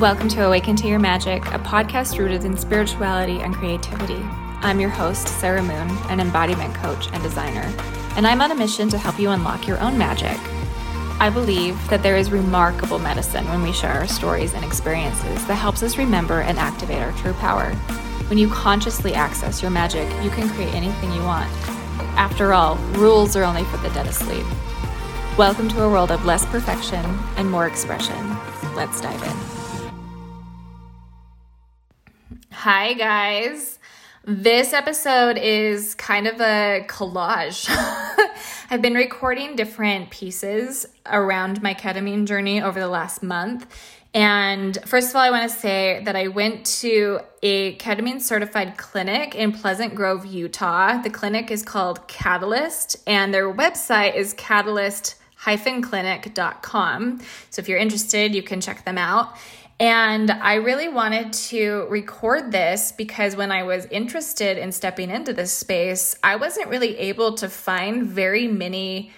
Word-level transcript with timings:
Welcome 0.00 0.28
to 0.28 0.46
Awaken 0.46 0.76
to 0.76 0.86
Your 0.86 1.00
Magic, 1.00 1.44
a 1.46 1.58
podcast 1.58 2.20
rooted 2.20 2.44
in 2.44 2.56
spirituality 2.56 3.40
and 3.40 3.52
creativity. 3.52 4.22
I'm 4.60 4.78
your 4.78 4.90
host, 4.90 5.26
Sarah 5.26 5.60
Moon, 5.60 5.88
an 6.08 6.20
embodiment 6.20 6.72
coach 6.76 7.08
and 7.12 7.20
designer, 7.20 7.68
and 8.14 8.24
I'm 8.24 8.40
on 8.40 8.52
a 8.52 8.54
mission 8.54 8.88
to 8.90 8.96
help 8.96 9.18
you 9.18 9.30
unlock 9.30 9.66
your 9.66 9.80
own 9.80 9.98
magic. 9.98 10.38
I 11.18 11.30
believe 11.30 11.76
that 11.88 12.04
there 12.04 12.16
is 12.16 12.30
remarkable 12.30 13.00
medicine 13.00 13.44
when 13.46 13.60
we 13.60 13.72
share 13.72 13.90
our 13.90 14.06
stories 14.06 14.54
and 14.54 14.64
experiences 14.64 15.44
that 15.48 15.56
helps 15.56 15.82
us 15.82 15.98
remember 15.98 16.42
and 16.42 16.60
activate 16.60 17.02
our 17.02 17.10
true 17.14 17.32
power. 17.32 17.74
When 18.28 18.38
you 18.38 18.48
consciously 18.50 19.14
access 19.14 19.62
your 19.62 19.72
magic, 19.72 20.08
you 20.22 20.30
can 20.30 20.48
create 20.50 20.74
anything 20.74 21.12
you 21.12 21.24
want. 21.24 21.50
After 22.16 22.52
all, 22.52 22.76
rules 22.92 23.34
are 23.34 23.42
only 23.42 23.64
for 23.64 23.78
the 23.78 23.90
dead 23.90 24.06
asleep. 24.06 24.46
Welcome 25.36 25.68
to 25.70 25.82
a 25.82 25.90
world 25.90 26.12
of 26.12 26.24
less 26.24 26.46
perfection 26.46 27.04
and 27.36 27.50
more 27.50 27.66
expression. 27.66 28.36
Let's 28.76 29.00
dive 29.00 29.20
in. 29.24 29.57
Hi, 32.62 32.94
guys. 32.94 33.78
This 34.24 34.72
episode 34.72 35.38
is 35.38 35.94
kind 35.94 36.26
of 36.26 36.40
a 36.40 36.84
collage. 36.88 37.68
I've 38.70 38.82
been 38.82 38.94
recording 38.94 39.54
different 39.54 40.10
pieces 40.10 40.84
around 41.06 41.62
my 41.62 41.72
ketamine 41.72 42.26
journey 42.26 42.60
over 42.60 42.80
the 42.80 42.88
last 42.88 43.22
month. 43.22 43.64
And 44.12 44.76
first 44.84 45.10
of 45.10 45.14
all, 45.14 45.22
I 45.22 45.30
want 45.30 45.48
to 45.48 45.56
say 45.56 46.02
that 46.04 46.16
I 46.16 46.26
went 46.26 46.66
to 46.80 47.20
a 47.44 47.76
ketamine 47.76 48.20
certified 48.20 48.76
clinic 48.76 49.36
in 49.36 49.52
Pleasant 49.52 49.94
Grove, 49.94 50.26
Utah. 50.26 51.00
The 51.00 51.10
clinic 51.10 51.52
is 51.52 51.62
called 51.62 52.08
Catalyst, 52.08 52.96
and 53.06 53.32
their 53.32 53.54
website 53.54 54.16
is 54.16 54.32
catalyst 54.32 55.14
clinic.com. 55.40 57.20
So 57.50 57.60
if 57.60 57.68
you're 57.68 57.78
interested, 57.78 58.34
you 58.34 58.42
can 58.42 58.60
check 58.60 58.84
them 58.84 58.98
out. 58.98 59.36
And 59.80 60.30
I 60.30 60.54
really 60.54 60.88
wanted 60.88 61.32
to 61.32 61.86
record 61.88 62.50
this 62.50 62.90
because 62.90 63.36
when 63.36 63.52
I 63.52 63.62
was 63.62 63.86
interested 63.86 64.58
in 64.58 64.72
stepping 64.72 65.10
into 65.10 65.32
this 65.32 65.52
space, 65.52 66.16
I 66.22 66.34
wasn't 66.34 66.68
really 66.68 66.98
able 66.98 67.34
to 67.34 67.48
find 67.48 68.04
very 68.04 68.48
many 68.48 69.12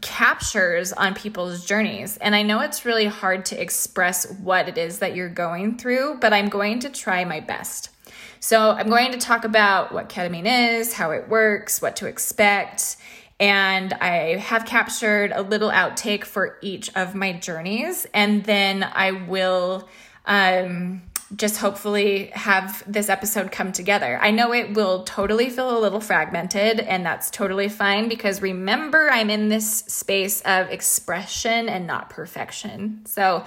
captures 0.00 0.92
on 0.92 1.14
people's 1.14 1.64
journeys. 1.64 2.16
And 2.16 2.34
I 2.34 2.42
know 2.42 2.60
it's 2.60 2.84
really 2.84 3.06
hard 3.06 3.44
to 3.46 3.60
express 3.60 4.28
what 4.32 4.68
it 4.68 4.78
is 4.78 4.98
that 4.98 5.14
you're 5.14 5.28
going 5.28 5.78
through, 5.78 6.18
but 6.20 6.32
I'm 6.32 6.48
going 6.48 6.80
to 6.80 6.90
try 6.90 7.24
my 7.24 7.38
best. 7.38 7.90
So, 8.40 8.72
I'm 8.72 8.90
going 8.90 9.12
to 9.12 9.18
talk 9.18 9.44
about 9.44 9.92
what 9.92 10.10
ketamine 10.10 10.78
is, 10.78 10.92
how 10.92 11.12
it 11.12 11.30
works, 11.30 11.80
what 11.80 11.96
to 11.96 12.06
expect, 12.06 12.96
and 13.44 13.92
I 13.92 14.36
have 14.38 14.64
captured 14.64 15.30
a 15.30 15.42
little 15.42 15.70
outtake 15.70 16.24
for 16.24 16.56
each 16.62 16.88
of 16.96 17.14
my 17.14 17.34
journeys. 17.34 18.06
And 18.14 18.42
then 18.44 18.82
I 18.82 19.10
will 19.10 19.86
um, 20.24 21.02
just 21.36 21.58
hopefully 21.58 22.30
have 22.32 22.82
this 22.90 23.10
episode 23.10 23.52
come 23.52 23.70
together. 23.70 24.18
I 24.18 24.30
know 24.30 24.54
it 24.54 24.72
will 24.72 25.04
totally 25.04 25.50
feel 25.50 25.76
a 25.76 25.78
little 25.78 26.00
fragmented, 26.00 26.80
and 26.80 27.04
that's 27.04 27.28
totally 27.28 27.68
fine 27.68 28.08
because 28.08 28.40
remember, 28.40 29.10
I'm 29.10 29.28
in 29.28 29.50
this 29.50 29.80
space 29.80 30.40
of 30.46 30.70
expression 30.70 31.68
and 31.68 31.86
not 31.86 32.08
perfection. 32.08 33.02
So, 33.04 33.44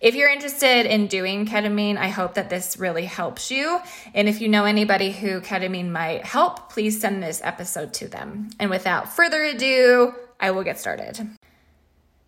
if 0.00 0.14
you're 0.14 0.30
interested 0.30 0.86
in 0.86 1.08
doing 1.08 1.46
ketamine, 1.46 1.96
I 1.96 2.08
hope 2.08 2.34
that 2.34 2.50
this 2.50 2.78
really 2.78 3.04
helps 3.04 3.50
you. 3.50 3.80
And 4.14 4.28
if 4.28 4.40
you 4.40 4.48
know 4.48 4.64
anybody 4.64 5.10
who 5.10 5.40
ketamine 5.40 5.90
might 5.90 6.24
help, 6.24 6.70
please 6.70 7.00
send 7.00 7.22
this 7.22 7.40
episode 7.42 7.92
to 7.94 8.08
them. 8.08 8.50
And 8.60 8.70
without 8.70 9.12
further 9.12 9.42
ado, 9.42 10.14
I 10.38 10.52
will 10.52 10.62
get 10.62 10.78
started. 10.78 11.28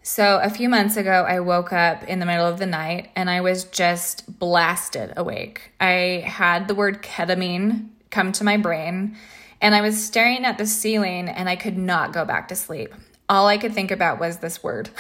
So, 0.03 0.41
a 0.43 0.49
few 0.49 0.69
months 0.69 0.97
ago, 0.97 1.27
I 1.29 1.41
woke 1.41 1.73
up 1.73 2.05
in 2.05 2.21
the 2.21 2.27
middle 2.27 2.47
of 2.47 2.59
the 2.59 2.67
night 2.67 3.11
and 3.15 3.29
I 3.29 3.43
was 3.43 3.65
just 3.65 4.39
blasted 4.39 5.13
awake. 5.17 5.73
I 5.79 6.25
had 6.27 6.67
the 6.67 6.75
word 6.75 7.03
ketamine 7.03 7.91
come 8.11 8.33
to 8.33 8.45
my 8.45 8.57
brain 8.57 9.17
and 9.61 9.75
I 9.75 9.83
was 9.83 10.03
staring 10.03 10.45
at 10.45 10.59
the 10.59 10.67
ceiling 10.67 11.29
and 11.29 11.49
I 11.49 11.57
could 11.57 11.77
not 11.77 12.13
go 12.13 12.25
back 12.25 12.49
to 12.49 12.57
sleep. 12.57 12.95
All 13.29 13.47
I 13.47 13.59
could 13.59 13.75
think 13.75 13.91
about 13.91 14.19
was 14.19 14.39
this 14.39 14.63
word. 14.63 14.89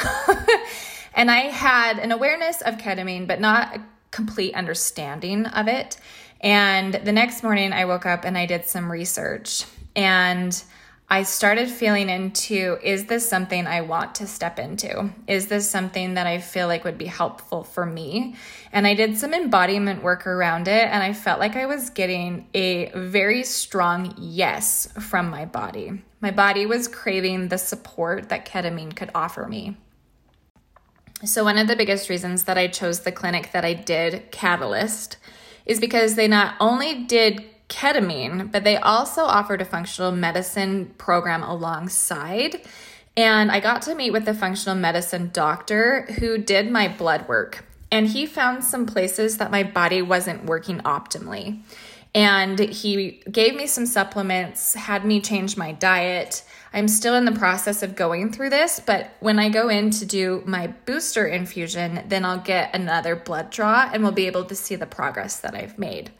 And 1.14 1.30
I 1.30 1.40
had 1.48 1.98
an 1.98 2.12
awareness 2.12 2.60
of 2.62 2.76
ketamine, 2.76 3.26
but 3.26 3.40
not 3.40 3.76
a 3.76 3.84
complete 4.10 4.54
understanding 4.54 5.46
of 5.46 5.68
it. 5.68 5.96
And 6.40 6.94
the 6.94 7.12
next 7.12 7.42
morning, 7.42 7.72
I 7.72 7.84
woke 7.84 8.06
up 8.06 8.24
and 8.24 8.36
I 8.36 8.46
did 8.46 8.66
some 8.66 8.90
research. 8.90 9.64
And 9.94 10.62
I 11.12 11.24
started 11.24 11.68
feeling 11.68 12.08
into 12.08 12.78
is 12.84 13.06
this 13.06 13.28
something 13.28 13.66
I 13.66 13.80
want 13.80 14.14
to 14.16 14.28
step 14.28 14.60
into? 14.60 15.10
Is 15.26 15.48
this 15.48 15.68
something 15.68 16.14
that 16.14 16.28
I 16.28 16.38
feel 16.38 16.68
like 16.68 16.84
would 16.84 16.98
be 16.98 17.06
helpful 17.06 17.64
for 17.64 17.84
me? 17.84 18.36
And 18.70 18.86
I 18.86 18.94
did 18.94 19.18
some 19.18 19.34
embodiment 19.34 20.04
work 20.04 20.24
around 20.28 20.68
it, 20.68 20.84
and 20.84 21.02
I 21.02 21.12
felt 21.12 21.40
like 21.40 21.56
I 21.56 21.66
was 21.66 21.90
getting 21.90 22.46
a 22.54 22.92
very 22.94 23.42
strong 23.42 24.14
yes 24.18 24.88
from 25.00 25.30
my 25.30 25.46
body. 25.46 26.00
My 26.20 26.30
body 26.30 26.64
was 26.64 26.86
craving 26.86 27.48
the 27.48 27.58
support 27.58 28.28
that 28.28 28.46
ketamine 28.46 28.94
could 28.94 29.10
offer 29.12 29.48
me. 29.48 29.76
So, 31.24 31.44
one 31.44 31.58
of 31.58 31.68
the 31.68 31.76
biggest 31.76 32.08
reasons 32.08 32.44
that 32.44 32.56
I 32.56 32.66
chose 32.66 33.00
the 33.00 33.12
clinic 33.12 33.52
that 33.52 33.64
I 33.64 33.74
did, 33.74 34.30
Catalyst, 34.30 35.18
is 35.66 35.78
because 35.78 36.14
they 36.14 36.26
not 36.26 36.54
only 36.60 37.04
did 37.04 37.44
ketamine, 37.68 38.50
but 38.50 38.64
they 38.64 38.76
also 38.78 39.22
offered 39.22 39.60
a 39.60 39.66
functional 39.66 40.12
medicine 40.12 40.94
program 40.96 41.42
alongside. 41.42 42.62
And 43.16 43.52
I 43.52 43.60
got 43.60 43.82
to 43.82 43.94
meet 43.94 44.12
with 44.12 44.24
the 44.24 44.32
functional 44.32 44.76
medicine 44.76 45.30
doctor 45.32 46.02
who 46.18 46.38
did 46.38 46.70
my 46.70 46.88
blood 46.88 47.28
work. 47.28 47.64
And 47.92 48.06
he 48.06 48.24
found 48.24 48.64
some 48.64 48.86
places 48.86 49.38
that 49.38 49.50
my 49.50 49.62
body 49.62 50.00
wasn't 50.00 50.44
working 50.44 50.78
optimally. 50.78 51.60
And 52.14 52.58
he 52.58 53.22
gave 53.30 53.54
me 53.54 53.66
some 53.66 53.86
supplements, 53.86 54.74
had 54.74 55.04
me 55.04 55.20
change 55.20 55.56
my 55.56 55.72
diet. 55.72 56.44
I'm 56.72 56.86
still 56.86 57.16
in 57.16 57.24
the 57.24 57.32
process 57.32 57.82
of 57.82 57.96
going 57.96 58.32
through 58.32 58.50
this, 58.50 58.80
but 58.84 59.10
when 59.18 59.38
I 59.38 59.48
go 59.48 59.68
in 59.68 59.90
to 59.90 60.06
do 60.06 60.42
my 60.46 60.68
booster 60.68 61.26
infusion, 61.26 62.04
then 62.06 62.24
I'll 62.24 62.38
get 62.38 62.74
another 62.74 63.16
blood 63.16 63.50
draw 63.50 63.90
and 63.92 64.02
we'll 64.02 64.12
be 64.12 64.28
able 64.28 64.44
to 64.44 64.54
see 64.54 64.76
the 64.76 64.86
progress 64.86 65.40
that 65.40 65.54
I've 65.54 65.78
made. 65.78 66.12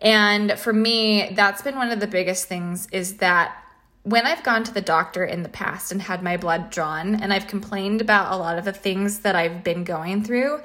And 0.00 0.58
for 0.58 0.72
me, 0.72 1.32
that's 1.34 1.62
been 1.62 1.76
one 1.76 1.92
of 1.92 2.00
the 2.00 2.08
biggest 2.08 2.46
things 2.46 2.88
is 2.90 3.18
that 3.18 3.56
when 4.02 4.26
I've 4.26 4.42
gone 4.42 4.64
to 4.64 4.74
the 4.74 4.80
doctor 4.80 5.24
in 5.24 5.44
the 5.44 5.48
past 5.48 5.92
and 5.92 6.02
had 6.02 6.24
my 6.24 6.36
blood 6.36 6.70
drawn 6.70 7.14
and 7.14 7.32
I've 7.32 7.46
complained 7.46 8.00
about 8.00 8.32
a 8.32 8.36
lot 8.36 8.58
of 8.58 8.64
the 8.64 8.72
things 8.72 9.20
that 9.20 9.36
I've 9.36 9.62
been 9.62 9.84
going 9.84 10.24
through, 10.24 10.60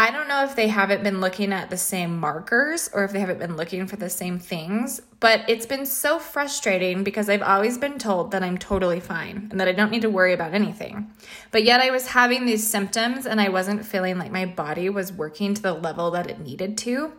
I 0.00 0.10
don't 0.10 0.28
know 0.28 0.44
if 0.44 0.56
they 0.56 0.68
haven't 0.68 1.02
been 1.02 1.20
looking 1.20 1.52
at 1.52 1.68
the 1.68 1.76
same 1.76 2.18
markers 2.18 2.88
or 2.94 3.04
if 3.04 3.12
they 3.12 3.20
haven't 3.20 3.38
been 3.38 3.58
looking 3.58 3.86
for 3.86 3.96
the 3.96 4.08
same 4.08 4.38
things, 4.38 5.02
but 5.20 5.42
it's 5.46 5.66
been 5.66 5.84
so 5.84 6.18
frustrating 6.18 7.04
because 7.04 7.28
I've 7.28 7.42
always 7.42 7.76
been 7.76 7.98
told 7.98 8.30
that 8.30 8.42
I'm 8.42 8.56
totally 8.56 8.98
fine 8.98 9.48
and 9.50 9.60
that 9.60 9.68
I 9.68 9.72
don't 9.72 9.90
need 9.90 10.00
to 10.00 10.08
worry 10.08 10.32
about 10.32 10.54
anything. 10.54 11.10
But 11.50 11.64
yet 11.64 11.82
I 11.82 11.90
was 11.90 12.06
having 12.06 12.46
these 12.46 12.66
symptoms 12.66 13.26
and 13.26 13.42
I 13.42 13.50
wasn't 13.50 13.84
feeling 13.84 14.16
like 14.16 14.32
my 14.32 14.46
body 14.46 14.88
was 14.88 15.12
working 15.12 15.52
to 15.52 15.60
the 15.60 15.74
level 15.74 16.10
that 16.12 16.30
it 16.30 16.40
needed 16.40 16.78
to. 16.78 17.12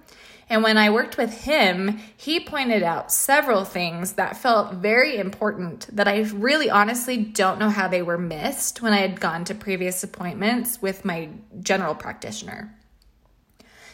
And 0.52 0.64
when 0.64 0.78
I 0.78 0.90
worked 0.90 1.16
with 1.16 1.46
him, 1.46 2.00
he 2.18 2.38
pointed 2.42 2.84
out 2.84 3.10
several 3.10 3.64
things 3.64 4.14
that 4.14 4.36
felt 4.36 4.74
very 4.74 5.16
important 5.16 5.88
that 5.96 6.10
I 6.10 6.24
really 6.24 6.70
honestly 6.70 7.16
don't 7.16 7.58
know 7.58 7.70
how 7.70 7.88
they 7.88 8.02
were 8.02 8.18
missed 8.18 8.82
when 8.82 8.92
I 8.92 8.98
had 8.98 9.22
gone 9.22 9.46
to 9.46 9.56
previous 9.56 10.04
appointments 10.04 10.82
with 10.82 11.06
my 11.06 11.30
general 11.62 11.96
practitioner. 11.96 12.76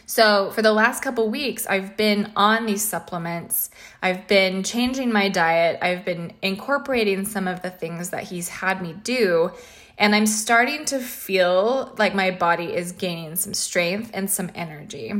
So, 0.04 0.50
for 0.50 0.62
the 0.62 0.72
last 0.72 1.00
couple 1.00 1.30
weeks, 1.30 1.64
I've 1.68 1.96
been 1.96 2.32
on 2.34 2.66
these 2.66 2.82
supplements. 2.82 3.70
I've 4.02 4.26
been 4.26 4.64
changing 4.64 5.12
my 5.12 5.28
diet. 5.28 5.78
I've 5.80 6.04
been 6.04 6.32
incorporating 6.42 7.24
some 7.24 7.46
of 7.46 7.62
the 7.62 7.70
things 7.70 8.10
that 8.10 8.24
he's 8.24 8.48
had 8.48 8.82
me 8.82 8.94
do. 8.94 9.52
And 9.98 10.14
I'm 10.14 10.26
starting 10.26 10.84
to 10.86 11.00
feel 11.00 11.92
like 11.98 12.14
my 12.14 12.30
body 12.30 12.72
is 12.72 12.92
gaining 12.92 13.34
some 13.34 13.52
strength 13.52 14.12
and 14.14 14.30
some 14.30 14.48
energy. 14.54 15.12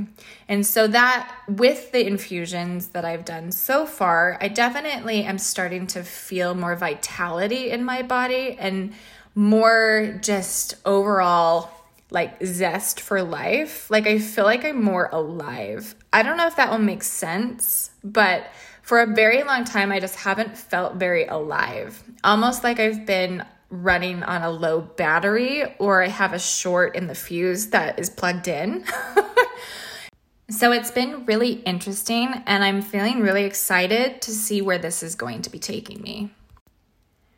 And 0.46 0.64
so, 0.64 0.86
that 0.86 1.34
with 1.48 1.90
the 1.90 2.06
infusions 2.06 2.88
that 2.88 3.04
I've 3.04 3.24
done 3.24 3.50
so 3.50 3.86
far, 3.86 4.38
I 4.40 4.46
definitely 4.46 5.24
am 5.24 5.38
starting 5.38 5.88
to 5.88 6.04
feel 6.04 6.54
more 6.54 6.76
vitality 6.76 7.70
in 7.70 7.84
my 7.84 8.02
body 8.02 8.56
and 8.58 8.94
more 9.34 10.18
just 10.22 10.74
overall 10.84 11.70
like 12.10 12.42
zest 12.44 13.00
for 13.00 13.22
life. 13.22 13.90
Like, 13.90 14.06
I 14.06 14.18
feel 14.18 14.44
like 14.44 14.64
I'm 14.64 14.82
more 14.82 15.08
alive. 15.12 15.94
I 16.12 16.22
don't 16.22 16.36
know 16.36 16.46
if 16.46 16.56
that 16.56 16.70
will 16.70 16.78
make 16.78 17.02
sense, 17.02 17.90
but 18.02 18.46
for 18.82 19.00
a 19.00 19.06
very 19.06 19.42
long 19.42 19.64
time, 19.64 19.92
I 19.92 20.00
just 20.00 20.16
haven't 20.16 20.56
felt 20.56 20.94
very 20.94 21.26
alive. 21.26 22.02
Almost 22.24 22.64
like 22.64 22.80
I've 22.80 23.04
been 23.04 23.44
running 23.70 24.22
on 24.22 24.42
a 24.42 24.50
low 24.50 24.80
battery 24.80 25.64
or 25.78 26.02
I 26.02 26.08
have 26.08 26.32
a 26.32 26.38
short 26.38 26.96
in 26.96 27.06
the 27.06 27.14
fuse 27.14 27.68
that 27.68 27.98
is 27.98 28.08
plugged 28.08 28.48
in. 28.48 28.84
so 30.50 30.72
it's 30.72 30.90
been 30.90 31.26
really 31.26 31.52
interesting 31.52 32.42
and 32.46 32.64
I'm 32.64 32.80
feeling 32.80 33.20
really 33.20 33.44
excited 33.44 34.22
to 34.22 34.30
see 34.30 34.62
where 34.62 34.78
this 34.78 35.02
is 35.02 35.14
going 35.14 35.42
to 35.42 35.50
be 35.50 35.58
taking 35.58 36.00
me. 36.00 36.30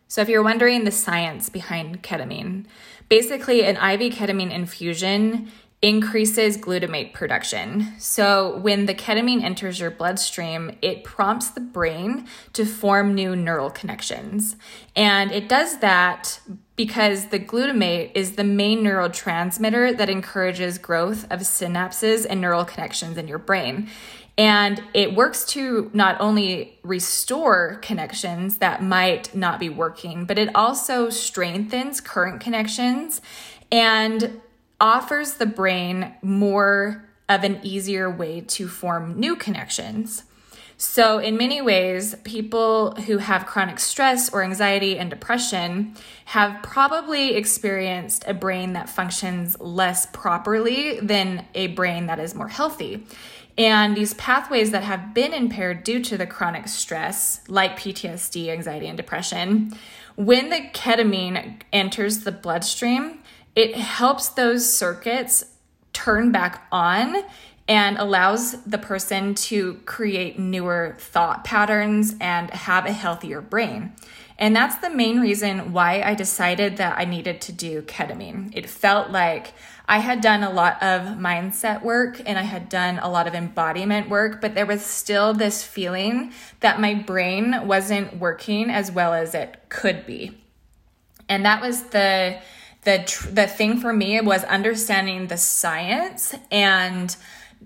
So, 0.07 0.21
if 0.23 0.29
you're 0.29 0.43
wondering 0.43 0.83
the 0.83 0.91
science 0.91 1.49
behind 1.49 2.03
ketamine, 2.03 2.67
basically 3.09 3.63
an 3.65 3.77
IV 3.77 4.13
ketamine 4.13 4.51
infusion 4.51 5.53
increases 5.83 6.59
glutamate 6.59 7.15
production. 7.15 7.95
So, 7.99 8.59
when 8.59 8.85
the 8.85 8.95
ketamine 8.95 9.43
enters 9.43 9.81
your 9.81 9.91
bloodstream, 9.91 10.77
it 10.83 11.05
prompts 11.05 11.51
the 11.51 11.61
brain 11.61 12.27
to 12.53 12.67
form 12.67 13.15
new 13.15 13.35
neural 13.35 13.71
connections. 13.71 14.57
And 14.95 15.33
it 15.33 15.49
does 15.49 15.79
that 15.79 16.41
because 16.77 17.27
the 17.27 17.39
glutamate 17.39 18.13
is 18.15 18.33
the 18.33 18.45
main 18.45 18.83
neurotransmitter 18.83 19.97
that 19.97 20.11
encourages 20.11 20.77
growth 20.77 21.25
of 21.31 21.41
synapses 21.41 22.27
and 22.29 22.41
neural 22.41 22.65
connections 22.65 23.17
in 23.17 23.27
your 23.27 23.39
brain. 23.39 23.89
And 24.37 24.83
it 24.95 25.15
works 25.15 25.45
to 25.47 25.91
not 25.93 26.19
only 26.21 26.79
restore 26.83 27.77
connections 27.83 28.59
that 28.59 28.83
might 28.83 29.35
not 29.35 29.61
be 29.61 29.69
working, 29.69 30.25
but 30.25 30.39
it 30.39 30.55
also 30.55 31.11
strengthens 31.11 32.01
current 32.01 32.41
connections 32.41 33.21
and 33.71 34.41
offers 34.81 35.35
the 35.35 35.47
brain 35.47 36.15
more 36.23 37.05
of 37.29 37.45
an 37.45 37.61
easier 37.63 38.11
way 38.11 38.41
to 38.41 38.67
form 38.67 39.19
new 39.19 39.37
connections. 39.37 40.25
So, 40.83 41.19
in 41.19 41.37
many 41.37 41.61
ways, 41.61 42.15
people 42.25 42.93
who 42.93 43.19
have 43.19 43.45
chronic 43.45 43.79
stress 43.79 44.33
or 44.33 44.43
anxiety 44.43 44.99
and 44.99 45.11
depression 45.11 45.95
have 46.25 46.63
probably 46.63 47.35
experienced 47.35 48.25
a 48.27 48.33
brain 48.33 48.73
that 48.73 48.89
functions 48.89 49.61
less 49.61 50.07
properly 50.07 50.99
than 51.01 51.45
a 51.55 51.67
brain 51.67 52.07
that 52.07 52.19
is 52.19 52.35
more 52.35 52.49
healthy. 52.49 53.07
And 53.59 53.95
these 53.95 54.15
pathways 54.15 54.71
that 54.71 54.83
have 54.83 55.13
been 55.13 55.35
impaired 55.35 55.85
due 55.85 56.03
to 56.05 56.17
the 56.17 56.27
chronic 56.27 56.67
stress, 56.67 57.43
like 57.47 57.79
PTSD, 57.79 58.49
anxiety, 58.49 58.87
and 58.87 58.97
depression, 58.97 59.77
when 60.17 60.49
the 60.49 60.63
ketamine 60.73 61.61
enters 61.75 62.21
the 62.21 62.33
bloodstream, 62.33 63.19
it 63.55 63.75
helps 63.75 64.29
those 64.31 64.73
circuits 64.73 65.45
turn 65.93 66.33
back 66.33 66.67
on 66.71 67.17
and 67.69 67.99
allows 67.99 68.63
the 68.65 68.79
person 68.79 69.35
to 69.35 69.75
create 69.85 70.39
newer 70.39 70.97
thought 70.99 71.45
patterns 71.45 72.17
and 72.21 72.51
have 72.51 72.87
a 72.87 72.93
healthier 72.93 73.41
brain. 73.41 73.93
And 74.39 74.57
that's 74.57 74.77
the 74.77 74.91
main 74.91 75.21
reason 75.21 75.73
why 75.73 76.01
I 76.01 76.15
decided 76.15 76.79
that 76.79 76.99
I 76.99 77.05
needed 77.05 77.43
to 77.43 77.53
do 77.53 77.83
ketamine. 77.83 78.57
It 78.57 78.69
felt 78.69 79.11
like 79.11 79.53
I 79.87 79.99
had 79.99 80.21
done 80.23 80.43
a 80.43 80.51
lot 80.51 80.83
of 80.83 81.19
mindset 81.19 81.83
work 81.83 82.23
and 82.25 82.39
I 82.39 82.43
had 82.43 82.69
done 82.69 82.99
a 82.99 83.11
lot 83.11 83.27
of 83.27 83.35
embodiment 83.35 84.09
work, 84.09 84.41
but 84.41 84.55
there 84.55 84.65
was 84.65 84.85
still 84.85 85.35
this 85.35 85.63
feeling 85.63 86.33
that 86.61 86.81
my 86.81 86.95
brain 86.95 87.67
wasn't 87.67 88.17
working 88.17 88.71
as 88.71 88.91
well 88.91 89.13
as 89.13 89.35
it 89.35 89.63
could 89.69 90.07
be. 90.07 90.39
And 91.29 91.45
that 91.45 91.61
was 91.61 91.83
the 91.85 92.41
the 92.83 93.05
tr- 93.07 93.29
the 93.29 93.47
thing 93.47 93.79
for 93.79 93.93
me 93.93 94.21
was 94.21 94.45
understanding 94.45 95.27
the 95.27 95.37
science 95.37 96.35
and 96.51 97.15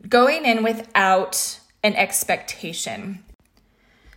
going 0.08 0.44
in 0.44 0.62
without 0.62 1.60
an 1.82 1.94
expectation. 1.94 3.24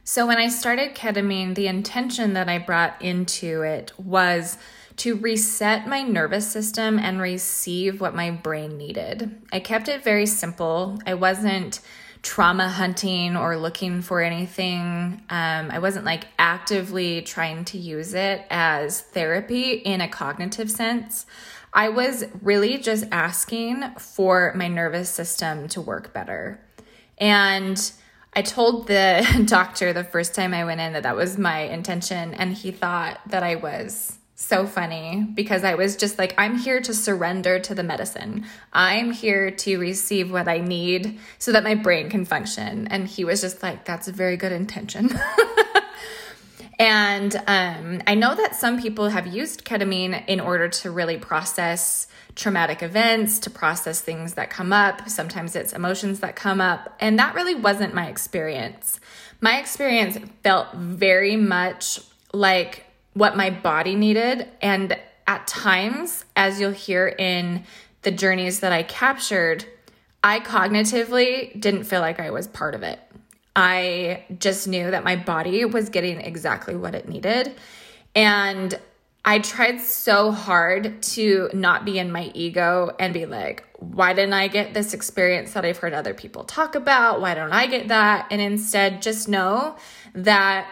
So 0.03 0.25
when 0.25 0.37
I 0.37 0.47
started 0.47 0.95
ketamine, 0.95 1.55
the 1.55 1.67
intention 1.67 2.33
that 2.33 2.47
I 2.47 2.59
brought 2.59 3.01
into 3.01 3.61
it 3.61 3.91
was 3.99 4.57
to 4.97 5.15
reset 5.15 5.87
my 5.87 6.01
nervous 6.01 6.49
system 6.49 6.97
and 6.97 7.21
receive 7.21 8.01
what 8.01 8.15
my 8.15 8.31
brain 8.31 8.77
needed. 8.77 9.39
I 9.51 9.59
kept 9.59 9.87
it 9.87 10.03
very 10.03 10.25
simple. 10.25 10.97
I 11.05 11.13
wasn't 11.13 11.81
trauma 12.21 12.67
hunting 12.67 13.35
or 13.35 13.57
looking 13.57 14.01
for 14.01 14.21
anything. 14.21 15.21
Um, 15.29 15.71
I 15.71 15.79
wasn't 15.79 16.05
like 16.05 16.25
actively 16.37 17.21
trying 17.21 17.65
to 17.65 17.77
use 17.77 18.13
it 18.13 18.45
as 18.49 19.01
therapy 19.01 19.73
in 19.73 20.01
a 20.01 20.07
cognitive 20.07 20.69
sense. 20.71 21.25
I 21.73 21.89
was 21.89 22.23
really 22.41 22.77
just 22.77 23.05
asking 23.11 23.83
for 23.99 24.53
my 24.55 24.67
nervous 24.67 25.09
system 25.09 25.67
to 25.69 25.81
work 25.81 26.13
better. 26.13 26.59
And 27.17 27.91
I 28.33 28.41
told 28.41 28.87
the 28.87 29.43
doctor 29.45 29.93
the 29.93 30.03
first 30.03 30.35
time 30.35 30.53
I 30.53 30.65
went 30.65 30.81
in 30.81 30.93
that 30.93 31.03
that 31.03 31.15
was 31.15 31.37
my 31.37 31.61
intention, 31.61 32.33
and 32.33 32.53
he 32.53 32.71
thought 32.71 33.19
that 33.27 33.43
I 33.43 33.55
was 33.55 34.16
so 34.39 34.67
funny 34.67 35.25
because 35.33 35.63
I 35.63 35.73
was 35.73 35.95
just 35.95 36.19
like, 36.19 36.35
I'm 36.37 36.59
here 36.59 36.79
to 36.81 36.93
surrender 36.93 37.57
to 37.57 37.73
the 37.73 37.81
medicine. 37.81 38.45
I'm 38.71 39.11
here 39.11 39.49
to 39.49 39.79
receive 39.79 40.31
what 40.31 40.47
I 40.47 40.59
need 40.59 41.19
so 41.39 41.51
that 41.53 41.63
my 41.63 41.73
brain 41.73 42.11
can 42.11 42.23
function. 42.23 42.87
And 42.87 43.07
he 43.07 43.25
was 43.25 43.41
just 43.41 43.63
like, 43.63 43.83
that's 43.83 44.07
a 44.07 44.11
very 44.11 44.37
good 44.37 44.51
intention. 44.51 45.09
and 46.79 47.35
um, 47.47 48.03
I 48.05 48.13
know 48.13 48.35
that 48.35 48.55
some 48.55 48.79
people 48.79 49.09
have 49.09 49.25
used 49.25 49.65
ketamine 49.65 50.23
in 50.27 50.39
order 50.39 50.69
to 50.69 50.91
really 50.91 51.17
process 51.17 52.07
traumatic 52.35 52.83
events, 52.83 53.39
to 53.39 53.49
process 53.49 54.01
things 54.01 54.35
that 54.35 54.51
come 54.51 54.71
up. 54.71 55.09
Sometimes 55.09 55.55
it's 55.55 55.73
emotions 55.73 56.19
that 56.19 56.35
come 56.35 56.61
up. 56.61 56.95
And 56.99 57.17
that 57.17 57.33
really 57.33 57.55
wasn't 57.55 57.95
my 57.95 58.05
experience. 58.05 58.99
My 59.41 59.59
experience 59.59 60.19
felt 60.43 60.75
very 60.75 61.35
much 61.35 62.01
like 62.33 62.83
what 63.17 63.35
my 63.35 63.49
body 63.49 63.95
needed. 63.95 64.47
And 64.61 64.97
at 65.25 65.47
times, 65.47 66.23
as 66.35 66.59
you'll 66.59 66.71
hear 66.71 67.07
in 67.07 67.63
the 68.03 68.11
journeys 68.11 68.59
that 68.59 68.71
I 68.71 68.83
captured, 68.83 69.65
I 70.23 70.39
cognitively 70.39 71.59
didn't 71.59 71.85
feel 71.85 72.01
like 72.01 72.19
I 72.19 72.31
was 72.31 72.47
part 72.47 72.75
of 72.75 72.83
it. 72.83 72.99
I 73.55 74.25
just 74.39 74.67
knew 74.67 74.91
that 74.91 75.03
my 75.03 75.15
body 75.15 75.65
was 75.65 75.89
getting 75.89 76.21
exactly 76.21 76.75
what 76.75 76.93
it 76.93 77.09
needed. 77.09 77.53
And 78.15 78.79
I 79.25 79.39
tried 79.39 79.81
so 79.81 80.31
hard 80.31 81.01
to 81.01 81.49
not 81.53 81.83
be 81.83 81.99
in 81.99 82.11
my 82.11 82.31
ego 82.33 82.95
and 82.99 83.13
be 83.13 83.25
like, 83.25 83.65
why 83.79 84.13
didn't 84.13 84.33
I 84.33 84.47
get 84.47 84.73
this 84.73 84.93
experience 84.93 85.53
that 85.53 85.65
I've 85.65 85.77
heard 85.77 85.93
other 85.93 86.13
people 86.13 86.43
talk 86.43 86.75
about? 86.75 87.19
Why 87.19 87.33
don't 87.33 87.51
I 87.51 87.67
get 87.67 87.89
that? 87.89 88.27
And 88.31 88.39
instead, 88.39 89.01
just 89.01 89.27
know 89.27 89.75
that 90.13 90.67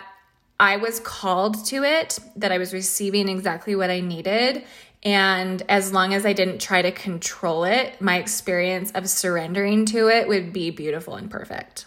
I 0.59 0.77
was 0.77 0.99
called 0.99 1.65
to 1.65 1.83
it, 1.83 2.19
that 2.35 2.51
I 2.51 2.57
was 2.57 2.73
receiving 2.73 3.27
exactly 3.27 3.75
what 3.75 3.89
I 3.89 3.99
needed. 3.99 4.63
And 5.03 5.61
as 5.69 5.91
long 5.91 6.13
as 6.13 6.25
I 6.25 6.33
didn't 6.33 6.59
try 6.59 6.81
to 6.81 6.91
control 6.91 7.63
it, 7.63 8.01
my 8.01 8.17
experience 8.17 8.91
of 8.91 9.09
surrendering 9.09 9.85
to 9.87 10.07
it 10.07 10.27
would 10.27 10.51
be 10.51 10.71
beautiful 10.71 11.15
and 11.15 11.29
perfect. 11.29 11.85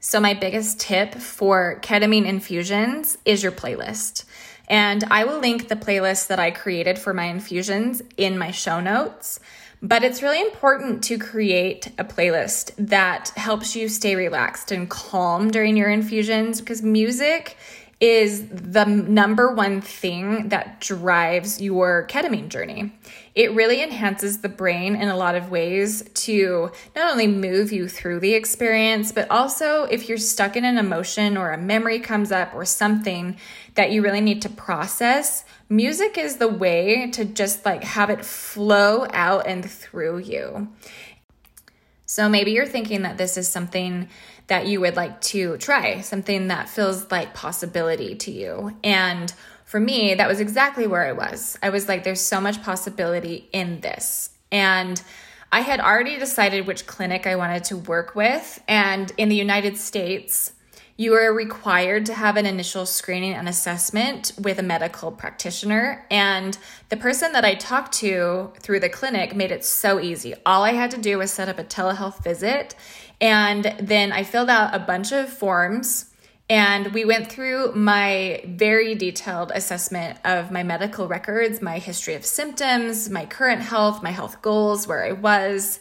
So, 0.00 0.20
my 0.20 0.34
biggest 0.34 0.80
tip 0.80 1.14
for 1.14 1.80
ketamine 1.82 2.26
infusions 2.26 3.18
is 3.24 3.42
your 3.42 3.52
playlist. 3.52 4.24
And 4.68 5.04
I 5.04 5.24
will 5.24 5.38
link 5.38 5.68
the 5.68 5.76
playlist 5.76 6.26
that 6.28 6.38
I 6.38 6.50
created 6.50 6.98
for 6.98 7.14
my 7.14 7.24
infusions 7.24 8.02
in 8.16 8.38
my 8.38 8.50
show 8.50 8.80
notes. 8.80 9.40
But 9.82 10.02
it's 10.02 10.22
really 10.22 10.40
important 10.40 11.04
to 11.04 11.18
create 11.18 11.88
a 11.98 12.04
playlist 12.04 12.72
that 12.78 13.30
helps 13.36 13.76
you 13.76 13.88
stay 13.88 14.16
relaxed 14.16 14.72
and 14.72 14.88
calm 14.88 15.50
during 15.50 15.76
your 15.76 15.90
infusions 15.90 16.60
because 16.60 16.82
music 16.82 17.56
is 17.98 18.46
the 18.48 18.84
number 18.84 19.54
one 19.54 19.80
thing 19.80 20.50
that 20.50 20.80
drives 20.80 21.62
your 21.62 22.06
ketamine 22.10 22.48
journey. 22.48 22.92
It 23.34 23.54
really 23.54 23.82
enhances 23.82 24.38
the 24.38 24.50
brain 24.50 24.96
in 24.96 25.08
a 25.08 25.16
lot 25.16 25.34
of 25.34 25.50
ways 25.50 26.02
to 26.02 26.70
not 26.94 27.10
only 27.10 27.26
move 27.26 27.72
you 27.72 27.88
through 27.88 28.20
the 28.20 28.34
experience, 28.34 29.12
but 29.12 29.30
also 29.30 29.84
if 29.84 30.08
you're 30.08 30.18
stuck 30.18 30.56
in 30.56 30.64
an 30.66 30.76
emotion 30.76 31.38
or 31.38 31.52
a 31.52 31.58
memory 31.58 31.98
comes 31.98 32.30
up 32.30 32.54
or 32.54 32.66
something 32.66 33.38
that 33.76 33.92
you 33.92 34.02
really 34.02 34.20
need 34.20 34.42
to 34.42 34.48
process, 34.48 35.44
music 35.68 36.18
is 36.18 36.36
the 36.36 36.48
way 36.48 37.10
to 37.12 37.24
just 37.24 37.64
like 37.64 37.84
have 37.84 38.10
it 38.10 38.24
flow 38.24 39.06
out 39.12 39.46
and 39.46 39.68
through 39.70 40.18
you. 40.18 40.68
So 42.06 42.28
maybe 42.28 42.52
you're 42.52 42.66
thinking 42.66 43.02
that 43.02 43.18
this 43.18 43.36
is 43.36 43.48
something 43.48 44.08
that 44.46 44.66
you 44.66 44.80
would 44.80 44.96
like 44.96 45.20
to 45.20 45.56
try, 45.58 46.00
something 46.00 46.48
that 46.48 46.68
feels 46.68 47.10
like 47.10 47.34
possibility 47.34 48.14
to 48.14 48.30
you. 48.30 48.76
And 48.84 49.32
for 49.64 49.80
me, 49.80 50.14
that 50.14 50.28
was 50.28 50.40
exactly 50.40 50.86
where 50.86 51.04
I 51.04 51.12
was. 51.12 51.58
I 51.62 51.70
was 51.70 51.88
like, 51.88 52.04
there's 52.04 52.20
so 52.20 52.40
much 52.40 52.62
possibility 52.62 53.48
in 53.52 53.80
this. 53.80 54.30
And 54.52 55.02
I 55.50 55.60
had 55.60 55.80
already 55.80 56.18
decided 56.18 56.66
which 56.66 56.86
clinic 56.86 57.26
I 57.26 57.36
wanted 57.36 57.64
to 57.64 57.76
work 57.76 58.14
with. 58.14 58.62
And 58.68 59.12
in 59.16 59.28
the 59.28 59.36
United 59.36 59.76
States, 59.76 60.52
you 60.96 61.12
are 61.14 61.32
required 61.32 62.06
to 62.06 62.14
have 62.14 62.36
an 62.36 62.46
initial 62.46 62.86
screening 62.86 63.34
and 63.34 63.48
assessment 63.48 64.32
with 64.40 64.58
a 64.58 64.62
medical 64.62 65.12
practitioner. 65.12 66.06
And 66.10 66.56
the 66.88 66.96
person 66.96 67.32
that 67.32 67.44
I 67.44 67.54
talked 67.54 67.92
to 67.94 68.52
through 68.60 68.80
the 68.80 68.88
clinic 68.88 69.36
made 69.36 69.50
it 69.50 69.64
so 69.64 70.00
easy. 70.00 70.34
All 70.46 70.64
I 70.64 70.72
had 70.72 70.90
to 70.92 70.98
do 70.98 71.18
was 71.18 71.30
set 71.30 71.48
up 71.48 71.58
a 71.58 71.64
telehealth 71.64 72.22
visit. 72.24 72.74
And 73.20 73.74
then 73.78 74.10
I 74.10 74.24
filled 74.24 74.48
out 74.48 74.74
a 74.74 74.78
bunch 74.78 75.12
of 75.12 75.28
forms. 75.28 76.12
And 76.48 76.94
we 76.94 77.04
went 77.04 77.30
through 77.30 77.72
my 77.74 78.42
very 78.46 78.94
detailed 78.94 79.50
assessment 79.54 80.18
of 80.24 80.50
my 80.50 80.62
medical 80.62 81.08
records, 81.08 81.60
my 81.60 81.78
history 81.78 82.14
of 82.14 82.24
symptoms, 82.24 83.10
my 83.10 83.26
current 83.26 83.62
health, 83.62 84.02
my 84.02 84.12
health 84.12 84.40
goals, 84.42 84.86
where 84.86 85.04
I 85.04 85.12
was. 85.12 85.80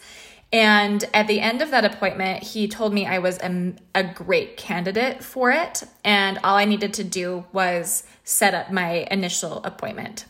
And 0.56 1.04
at 1.14 1.28
the 1.28 1.42
end 1.42 1.62
of 1.62 1.72
that 1.72 1.84
appointment, 1.84 2.42
he 2.42 2.70
told 2.70 2.94
me 2.94 3.06
I 3.06 3.20
was 3.20 3.38
a, 3.40 3.74
a, 3.94 4.06
great 4.06 4.56
candidate 4.56 5.22
for 5.22 5.52
it. 5.52 5.84
And 6.06 6.40
all 6.46 6.56
I 6.56 6.64
needed 6.64 6.94
to 6.94 7.04
do 7.04 7.44
was 7.52 8.04
set 8.24 8.54
up 8.54 8.72
my 8.72 9.06
initial 9.12 9.62
appointment. 9.66 10.24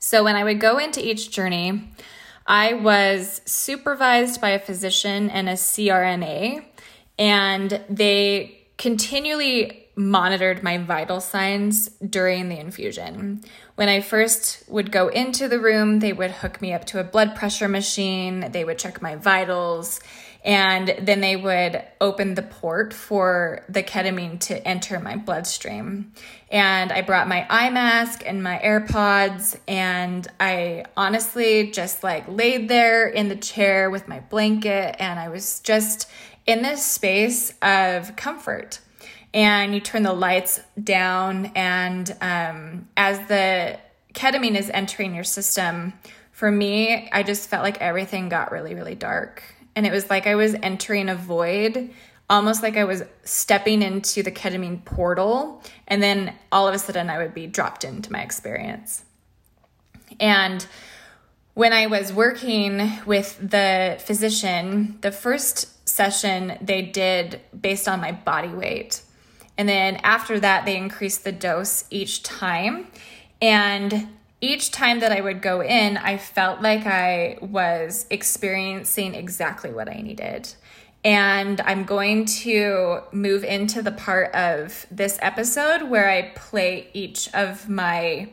So 0.00 0.24
when 0.24 0.34
I 0.34 0.42
would 0.42 0.58
go 0.58 0.78
into 0.78 1.00
each 1.00 1.30
journey, 1.30 1.92
I 2.44 2.72
was 2.72 3.40
supervised 3.44 4.40
by 4.40 4.48
a 4.48 4.58
physician 4.58 5.30
and 5.30 5.48
a 5.48 5.52
CRNA, 5.52 6.64
and 7.20 7.84
they 7.88 8.66
continually 8.78 9.85
monitored 9.96 10.62
my 10.62 10.76
vital 10.76 11.20
signs 11.20 11.88
during 11.88 12.50
the 12.50 12.58
infusion. 12.58 13.40
When 13.76 13.88
I 13.88 14.00
first 14.00 14.62
would 14.68 14.92
go 14.92 15.08
into 15.08 15.48
the 15.48 15.58
room, 15.58 16.00
they 16.00 16.12
would 16.12 16.30
hook 16.30 16.60
me 16.60 16.74
up 16.74 16.84
to 16.86 17.00
a 17.00 17.04
blood 17.04 17.34
pressure 17.34 17.68
machine, 17.68 18.52
they 18.52 18.64
would 18.64 18.78
check 18.78 19.00
my 19.00 19.16
vitals, 19.16 20.00
and 20.44 20.94
then 21.00 21.20
they 21.20 21.34
would 21.34 21.82
open 22.00 22.34
the 22.34 22.42
port 22.42 22.94
for 22.94 23.64
the 23.68 23.82
ketamine 23.82 24.38
to 24.38 24.66
enter 24.68 25.00
my 25.00 25.16
bloodstream. 25.16 26.12
And 26.52 26.92
I 26.92 27.00
brought 27.00 27.26
my 27.26 27.46
eye 27.50 27.70
mask 27.70 28.22
and 28.24 28.42
my 28.42 28.60
AirPods, 28.62 29.58
and 29.66 30.28
I 30.38 30.84
honestly 30.96 31.72
just 31.72 32.04
like 32.04 32.28
laid 32.28 32.68
there 32.68 33.08
in 33.08 33.28
the 33.28 33.36
chair 33.36 33.90
with 33.90 34.06
my 34.06 34.20
blanket, 34.20 34.96
and 35.00 35.18
I 35.18 35.30
was 35.30 35.60
just 35.60 36.08
in 36.46 36.62
this 36.62 36.84
space 36.84 37.52
of 37.62 38.14
comfort 38.14 38.80
and 39.34 39.74
you 39.74 39.80
turn 39.80 40.02
the 40.02 40.12
lights 40.12 40.60
down. 40.82 41.52
And 41.54 42.14
um, 42.20 42.88
as 42.96 43.18
the 43.28 43.78
ketamine 44.14 44.56
is 44.56 44.70
entering 44.70 45.14
your 45.14 45.24
system, 45.24 45.92
for 46.32 46.50
me, 46.50 47.08
I 47.12 47.22
just 47.22 47.48
felt 47.48 47.62
like 47.62 47.80
everything 47.80 48.28
got 48.28 48.52
really, 48.52 48.74
really 48.74 48.94
dark. 48.94 49.42
And 49.74 49.86
it 49.86 49.92
was 49.92 50.10
like 50.10 50.26
I 50.26 50.34
was 50.34 50.54
entering 50.54 51.08
a 51.08 51.14
void, 51.14 51.90
almost 52.28 52.62
like 52.62 52.76
I 52.76 52.84
was 52.84 53.02
stepping 53.24 53.82
into 53.82 54.22
the 54.22 54.32
ketamine 54.32 54.84
portal. 54.84 55.62
And 55.86 56.02
then 56.02 56.34
all 56.50 56.68
of 56.68 56.74
a 56.74 56.78
sudden, 56.78 57.10
I 57.10 57.18
would 57.18 57.34
be 57.34 57.46
dropped 57.46 57.84
into 57.84 58.12
my 58.12 58.20
experience. 58.20 59.04
And 60.20 60.66
when 61.54 61.72
I 61.72 61.86
was 61.86 62.12
working 62.12 62.92
with 63.06 63.38
the 63.38 63.96
physician, 64.00 64.98
the 65.00 65.10
first 65.10 65.88
session 65.88 66.58
they 66.60 66.82
did 66.82 67.40
based 67.58 67.88
on 67.88 68.00
my 68.00 68.12
body 68.12 68.48
weight. 68.48 69.00
And 69.58 69.68
then 69.68 69.96
after 70.02 70.38
that, 70.40 70.66
they 70.66 70.76
increased 70.76 71.24
the 71.24 71.32
dose 71.32 71.84
each 71.90 72.22
time. 72.22 72.88
And 73.40 74.08
each 74.40 74.70
time 74.70 75.00
that 75.00 75.12
I 75.12 75.20
would 75.20 75.40
go 75.40 75.62
in, 75.62 75.96
I 75.96 76.18
felt 76.18 76.60
like 76.60 76.86
I 76.86 77.38
was 77.40 78.06
experiencing 78.10 79.14
exactly 79.14 79.70
what 79.70 79.88
I 79.88 80.00
needed. 80.02 80.52
And 81.04 81.60
I'm 81.60 81.84
going 81.84 82.24
to 82.26 83.00
move 83.12 83.44
into 83.44 83.80
the 83.80 83.92
part 83.92 84.34
of 84.34 84.86
this 84.90 85.18
episode 85.22 85.84
where 85.84 86.10
I 86.10 86.32
play 86.34 86.88
each 86.92 87.32
of 87.32 87.68
my 87.68 88.28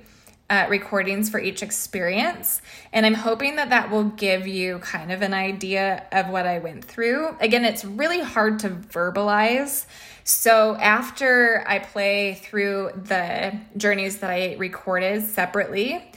uh, 0.49 0.65
recordings 0.69 1.29
for 1.29 1.39
each 1.39 1.63
experience. 1.63 2.61
And 2.91 3.05
I'm 3.05 3.13
hoping 3.13 3.55
that 3.55 3.69
that 3.69 3.89
will 3.89 4.05
give 4.05 4.47
you 4.47 4.79
kind 4.79 5.11
of 5.11 5.21
an 5.21 5.33
idea 5.33 6.05
of 6.11 6.29
what 6.29 6.45
I 6.45 6.59
went 6.59 6.83
through. 6.83 7.37
Again, 7.39 7.63
it's 7.63 7.85
really 7.85 8.21
hard 8.21 8.59
to 8.59 8.69
verbalize 8.69 9.85
so 10.23 10.75
after 10.77 11.63
I 11.67 11.79
play 11.79 12.35
through 12.35 12.91
the 12.95 13.59
journeys 13.75 14.19
that 14.19 14.29
I 14.29 14.55
recorded 14.57 15.23
separately, 15.23 16.11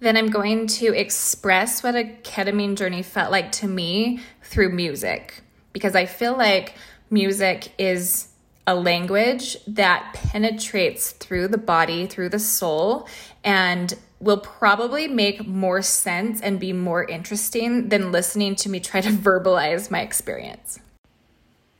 then 0.00 0.16
I'm 0.16 0.28
going 0.28 0.66
to 0.66 0.94
express 0.94 1.82
what 1.82 1.94
a 1.94 2.04
ketamine 2.22 2.76
journey 2.76 3.02
felt 3.02 3.32
like 3.32 3.52
to 3.52 3.68
me 3.68 4.20
through 4.42 4.72
music 4.72 5.42
because 5.72 5.94
I 5.94 6.04
feel 6.06 6.36
like 6.36 6.74
music 7.10 7.72
is 7.78 8.28
a 8.66 8.74
language 8.74 9.56
that 9.66 10.12
penetrates 10.12 11.12
through 11.12 11.48
the 11.48 11.58
body, 11.58 12.06
through 12.06 12.28
the 12.30 12.38
soul, 12.38 13.08
and 13.44 13.94
will 14.18 14.38
probably 14.38 15.08
make 15.08 15.46
more 15.46 15.82
sense 15.82 16.40
and 16.40 16.58
be 16.58 16.72
more 16.72 17.04
interesting 17.04 17.88
than 17.88 18.12
listening 18.12 18.56
to 18.56 18.68
me 18.68 18.80
try 18.80 19.00
to 19.00 19.10
verbalize 19.10 19.90
my 19.90 20.00
experience. 20.00 20.80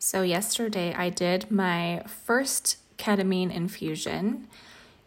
So, 0.06 0.22
yesterday 0.22 0.94
I 0.94 1.10
did 1.10 1.50
my 1.50 2.04
first 2.06 2.76
ketamine 2.96 3.52
infusion. 3.52 4.46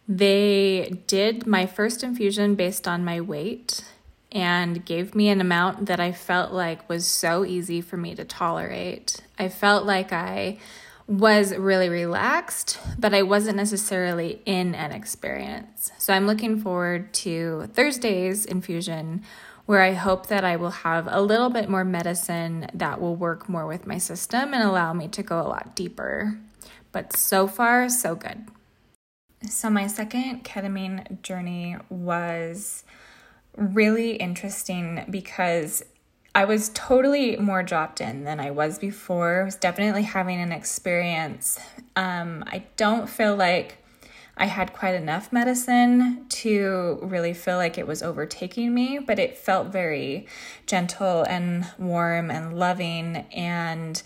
They 0.10 1.02
did 1.08 1.48
my 1.48 1.68
first 1.68 2.04
infusion 2.04 2.56
based 2.56 2.86
on 2.86 3.06
my 3.06 3.22
weight 3.22 3.86
and 4.30 4.84
gave 4.84 5.16
me 5.16 5.30
an 5.30 5.40
amount 5.40 5.86
that 5.86 6.02
I 6.02 6.12
felt 6.12 6.52
like 6.52 6.90
was 6.90 7.08
so 7.08 7.46
easy 7.46 7.80
for 7.80 7.96
me 7.96 8.14
to 8.16 8.26
tolerate. 8.26 9.22
I 9.38 9.48
felt 9.48 9.86
like 9.86 10.12
I 10.12 10.58
was 11.08 11.56
really 11.56 11.88
relaxed, 11.88 12.78
but 13.00 13.14
I 13.14 13.22
wasn't 13.22 13.56
necessarily 13.56 14.42
in 14.46 14.76
an 14.76 14.92
experience. 14.92 15.94
So 15.98 16.14
I'm 16.14 16.28
looking 16.28 16.60
forward 16.60 17.14
to 17.24 17.70
Thursday's 17.74 18.46
infusion 18.46 19.24
where 19.70 19.84
I 19.84 19.94
hope 19.94 20.26
that 20.30 20.44
I 20.44 20.56
will 20.56 20.72
have 20.72 21.08
a 21.12 21.22
little 21.22 21.52
bit 21.52 21.70
more 21.70 21.84
medicine 21.84 22.66
that 22.74 23.00
will 23.00 23.16
work 23.16 23.48
more 23.48 23.68
with 23.68 23.86
my 23.86 24.00
system 24.00 24.52
and 24.52 24.64
allow 24.64 24.94
me 24.94 25.08
to 25.10 25.22
go 25.22 25.40
a 25.40 25.46
lot 25.46 25.76
deeper. 25.76 26.40
But 26.92 27.16
so 27.16 27.48
far, 27.48 27.88
so 27.88 28.16
good. 28.16 28.48
So, 29.48 29.70
my 29.70 29.86
second 29.86 30.44
ketamine 30.44 31.22
journey 31.22 31.76
was 31.88 32.84
really 33.56 34.16
interesting 34.16 35.06
because 35.08 35.84
I 36.34 36.46
was 36.46 36.72
totally 36.74 37.36
more 37.36 37.62
dropped 37.62 38.02
in 38.02 38.24
than 38.24 38.40
I 38.40 38.50
was 38.50 38.80
before. 38.80 39.42
I 39.42 39.46
was 39.46 39.56
definitely 39.56 40.02
having 40.02 40.42
an 40.42 40.52
experience. 40.52 41.60
Um, 41.96 42.44
I 42.48 42.64
don't 42.76 43.08
feel 43.08 43.36
like 43.36 43.79
I 44.40 44.46
had 44.46 44.72
quite 44.72 44.96
enough 44.96 45.34
medicine 45.34 46.26
to 46.30 46.98
really 47.02 47.34
feel 47.34 47.58
like 47.58 47.78
it 47.78 47.86
was 47.86 48.02
overtaking 48.02 48.74
me, 48.74 48.98
but 48.98 49.20
it 49.20 49.38
felt 49.38 49.68
very 49.68 50.28
gentle 50.66 51.24
and 51.24 51.68
warm 51.78 52.32
and 52.32 52.58
loving. 52.58 53.18
And 53.34 54.02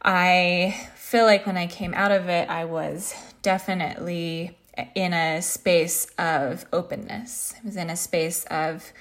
I 0.00 0.88
feel 0.94 1.24
like 1.24 1.46
when 1.46 1.56
I 1.56 1.66
came 1.66 1.94
out 1.94 2.12
of 2.12 2.28
it, 2.28 2.48
I 2.48 2.64
was 2.64 3.12
definitely 3.42 4.56
in 4.94 5.12
a 5.12 5.42
space 5.42 6.06
of 6.16 6.64
openness. 6.72 7.52
I 7.60 7.66
was 7.66 7.76
in 7.76 7.90
a 7.90 7.96
space 7.96 8.44
of 8.44 8.92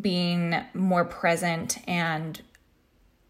being 0.00 0.54
more 0.74 1.06
present. 1.06 1.78
And 1.88 2.40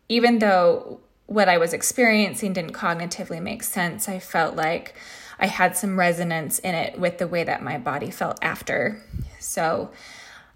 even 0.09 0.41
though 0.41 1.01
what 1.27 1.49
I 1.49 1.59
was 1.59 1.73
experiencing 1.73 2.55
didn't 2.55 2.73
cognitively 2.73 3.41
make 3.41 3.63
sense, 3.63 4.09
I 4.09 4.19
felt 4.19 4.57
like 4.57 4.97
I 5.39 5.47
had 5.47 5.77
some 5.77 5.99
resonance 5.99 6.59
in 6.59 6.75
it 6.75 6.99
with 6.99 7.19
the 7.19 7.29
way 7.29 7.45
that 7.45 7.63
my 7.63 7.79
body 7.79 8.11
felt 8.11 8.39
after. 8.43 9.03
So 9.39 9.91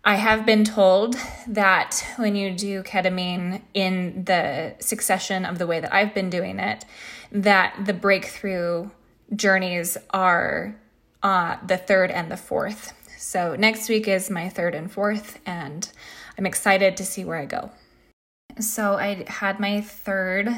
I 0.05 0.17
have 0.17 0.45
been 0.45 0.65
told 0.65 1.17
that 1.47 2.05
when 2.17 2.35
you 2.35 2.51
do 2.51 2.83
ketamine 2.83 3.63
in 3.73 4.25
the 4.25 4.75
succession 4.81 5.45
of 5.45 5.59
the 5.59 5.67
way 5.67 5.79
that 5.79 5.95
I've 5.95 6.13
been 6.13 6.29
doing 6.29 6.59
it, 6.59 6.85
that 7.31 7.87
the 7.87 7.93
breakthrough 7.93 8.91
journeys 9.35 9.97
are 10.11 10.77
uh, 11.23 11.57
the 11.65 11.77
third 11.77 12.11
and 12.11 12.31
the 12.31 12.37
fourth. 12.37 12.93
So 13.17 13.55
next 13.55 13.89
week 13.89 14.09
is 14.09 14.29
my 14.29 14.49
third 14.49 14.75
and 14.75 14.91
fourth, 14.91 15.39
and 15.47 15.89
I'm 16.37 16.47
excited 16.47 16.97
to 16.97 17.05
see 17.05 17.25
where 17.25 17.39
I 17.39 17.47
go. 17.47 17.71
So 18.59 18.95
I 18.95 19.25
had 19.29 19.61
my 19.61 19.81
third 19.81 20.49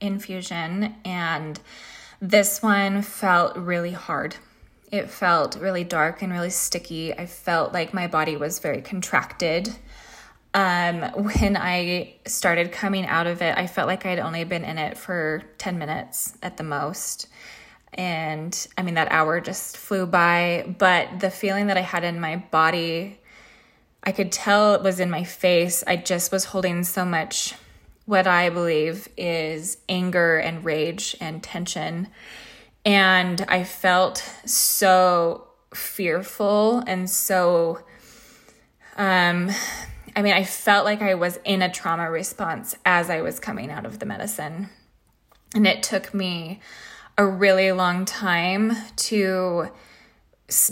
infusion, 0.00 0.94
and 1.04 1.58
this 2.30 2.60
one 2.60 3.02
felt 3.02 3.56
really 3.56 3.92
hard. 3.92 4.36
It 4.90 5.10
felt 5.10 5.56
really 5.56 5.84
dark 5.84 6.22
and 6.22 6.32
really 6.32 6.50
sticky. 6.50 7.14
I 7.14 7.26
felt 7.26 7.72
like 7.72 7.94
my 7.94 8.08
body 8.08 8.36
was 8.36 8.58
very 8.58 8.82
contracted. 8.82 9.68
Um, 10.52 11.02
when 11.14 11.56
I 11.56 12.14
started 12.26 12.72
coming 12.72 13.06
out 13.06 13.26
of 13.26 13.42
it, 13.42 13.56
I 13.56 13.66
felt 13.66 13.86
like 13.86 14.06
I'd 14.06 14.18
only 14.18 14.42
been 14.44 14.64
in 14.64 14.78
it 14.78 14.98
for 14.98 15.42
10 15.58 15.78
minutes 15.78 16.36
at 16.42 16.56
the 16.56 16.64
most. 16.64 17.28
And 17.94 18.66
I 18.76 18.82
mean, 18.82 18.94
that 18.94 19.12
hour 19.12 19.40
just 19.40 19.76
flew 19.76 20.06
by, 20.06 20.74
but 20.78 21.20
the 21.20 21.30
feeling 21.30 21.68
that 21.68 21.76
I 21.76 21.82
had 21.82 22.02
in 22.02 22.20
my 22.20 22.36
body, 22.50 23.20
I 24.02 24.12
could 24.12 24.32
tell 24.32 24.74
it 24.74 24.82
was 24.82 24.98
in 24.98 25.10
my 25.10 25.22
face. 25.24 25.84
I 25.86 25.96
just 25.96 26.32
was 26.32 26.46
holding 26.46 26.82
so 26.82 27.04
much 27.04 27.54
what 28.06 28.26
I 28.26 28.50
believe 28.50 29.08
is 29.16 29.78
anger 29.88 30.38
and 30.38 30.64
rage 30.64 31.16
and 31.20 31.42
tension. 31.42 32.08
And 32.84 33.44
I 33.48 33.64
felt 33.64 34.18
so 34.44 35.48
fearful 35.74 36.84
and 36.86 37.10
so, 37.10 37.80
um, 38.96 39.50
I 40.14 40.22
mean, 40.22 40.32
I 40.32 40.44
felt 40.44 40.84
like 40.84 41.02
I 41.02 41.14
was 41.14 41.38
in 41.44 41.62
a 41.62 41.70
trauma 41.70 42.10
response 42.10 42.76
as 42.86 43.10
I 43.10 43.20
was 43.20 43.40
coming 43.40 43.70
out 43.70 43.84
of 43.84 43.98
the 43.98 44.06
medicine. 44.06 44.70
And 45.54 45.66
it 45.66 45.82
took 45.82 46.14
me 46.14 46.60
a 47.18 47.26
really 47.26 47.72
long 47.72 48.04
time 48.04 48.72
to 48.96 49.68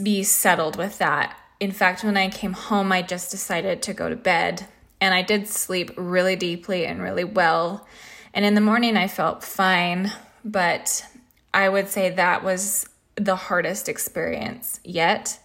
be 0.03 0.23
settled 0.23 0.77
with 0.77 0.99
that. 0.99 1.37
In 1.59 1.73
fact, 1.73 2.05
when 2.05 2.17
I 2.17 2.29
came 2.29 2.53
home, 2.53 2.93
I 2.93 3.03
just 3.03 3.31
decided 3.31 3.83
to 3.83 3.93
go 3.93 4.09
to 4.09 4.17
bed 4.17 4.67
and 5.05 5.13
I 5.13 5.21
did 5.21 5.47
sleep 5.47 5.91
really 5.99 6.35
deeply 6.35 6.87
and 6.87 7.03
really 7.03 7.25
well. 7.25 7.87
And 8.33 8.43
in 8.43 8.55
the 8.55 8.63
morning, 8.63 8.97
I 8.97 9.07
felt 9.07 9.45
fine, 9.45 10.11
but 10.47 11.05
I 11.53 11.69
would 11.69 11.89
say 11.89 12.09
that 12.09 12.43
was 12.43 12.89
the 13.15 13.37
hardest 13.37 13.91
experience 13.91 14.81
yet. 14.83 15.39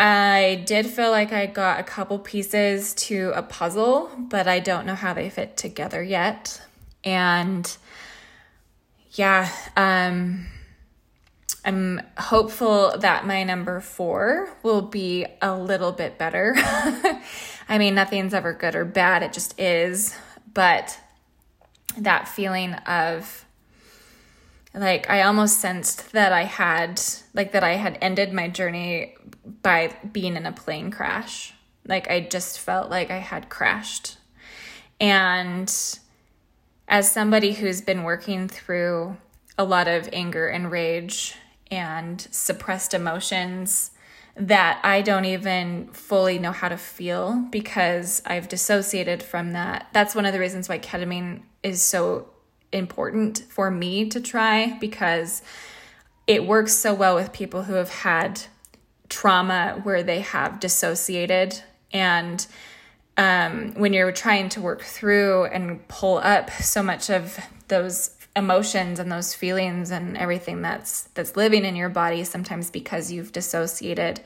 I 0.00 0.64
did 0.66 0.86
feel 0.86 1.12
like 1.12 1.32
I 1.32 1.46
got 1.46 1.78
a 1.78 1.84
couple 1.84 2.18
pieces 2.18 2.92
to 2.94 3.30
a 3.36 3.42
puzzle, 3.44 4.10
but 4.18 4.48
I 4.48 4.58
don't 4.58 4.84
know 4.84 4.96
how 4.96 5.14
they 5.14 5.30
fit 5.30 5.56
together 5.56 6.02
yet. 6.02 6.60
And 7.04 7.64
yeah, 9.12 9.48
um, 9.76 10.48
I'm 11.64 12.00
hopeful 12.16 12.98
that 12.98 13.26
my 13.26 13.44
number 13.44 13.80
four 13.80 14.48
will 14.62 14.82
be 14.82 15.26
a 15.40 15.56
little 15.56 15.92
bit 15.92 16.18
better. 16.18 16.54
I 17.68 17.78
mean, 17.78 17.94
nothing's 17.94 18.34
ever 18.34 18.52
good 18.52 18.74
or 18.74 18.84
bad, 18.84 19.22
it 19.22 19.32
just 19.32 19.58
is. 19.60 20.16
But 20.52 20.98
that 21.96 22.26
feeling 22.26 22.74
of 22.74 23.44
like, 24.74 25.10
I 25.10 25.22
almost 25.22 25.60
sensed 25.60 26.12
that 26.12 26.32
I 26.32 26.44
had, 26.44 27.00
like, 27.34 27.52
that 27.52 27.62
I 27.62 27.74
had 27.74 27.98
ended 28.00 28.32
my 28.32 28.48
journey 28.48 29.14
by 29.62 29.94
being 30.12 30.36
in 30.36 30.46
a 30.46 30.52
plane 30.52 30.90
crash. 30.90 31.52
Like, 31.86 32.10
I 32.10 32.20
just 32.20 32.58
felt 32.58 32.88
like 32.90 33.10
I 33.10 33.18
had 33.18 33.50
crashed. 33.50 34.16
And 34.98 35.72
as 36.88 37.12
somebody 37.12 37.52
who's 37.52 37.82
been 37.82 38.02
working 38.02 38.48
through 38.48 39.16
a 39.58 39.64
lot 39.64 39.88
of 39.88 40.08
anger 40.12 40.48
and 40.48 40.70
rage 40.70 41.34
and 41.72 42.20
suppressed 42.30 42.92
emotions 42.92 43.92
that 44.36 44.78
I 44.84 45.00
don't 45.00 45.24
even 45.24 45.88
fully 45.88 46.38
know 46.38 46.52
how 46.52 46.68
to 46.68 46.76
feel 46.76 47.46
because 47.50 48.22
I've 48.26 48.48
dissociated 48.48 49.22
from 49.22 49.52
that. 49.52 49.88
That's 49.92 50.14
one 50.14 50.26
of 50.26 50.34
the 50.34 50.38
reasons 50.38 50.68
why 50.68 50.78
ketamine 50.78 51.42
is 51.62 51.82
so 51.82 52.28
important 52.72 53.44
for 53.48 53.70
me 53.70 54.08
to 54.10 54.20
try 54.20 54.76
because 54.80 55.42
it 56.26 56.46
works 56.46 56.74
so 56.74 56.94
well 56.94 57.14
with 57.14 57.32
people 57.32 57.62
who 57.64 57.74
have 57.74 57.90
had 57.90 58.42
trauma 59.08 59.80
where 59.82 60.02
they 60.02 60.20
have 60.20 60.60
dissociated 60.60 61.60
and 61.92 62.46
um, 63.18 63.74
when 63.74 63.92
you're 63.92 64.12
trying 64.12 64.48
to 64.50 64.60
work 64.60 64.82
through 64.82 65.44
and 65.44 65.86
pull 65.88 66.18
up 66.18 66.50
so 66.50 66.82
much 66.82 67.10
of 67.10 67.38
those 67.68 68.16
emotions 68.34 68.98
and 68.98 69.12
those 69.12 69.34
feelings 69.34 69.90
and 69.90 70.16
everything 70.16 70.62
that's 70.62 71.02
that's 71.14 71.36
living 71.36 71.64
in 71.64 71.76
your 71.76 71.88
body 71.88 72.24
sometimes 72.24 72.70
because 72.70 73.12
you've 73.12 73.32
dissociated 73.32 74.20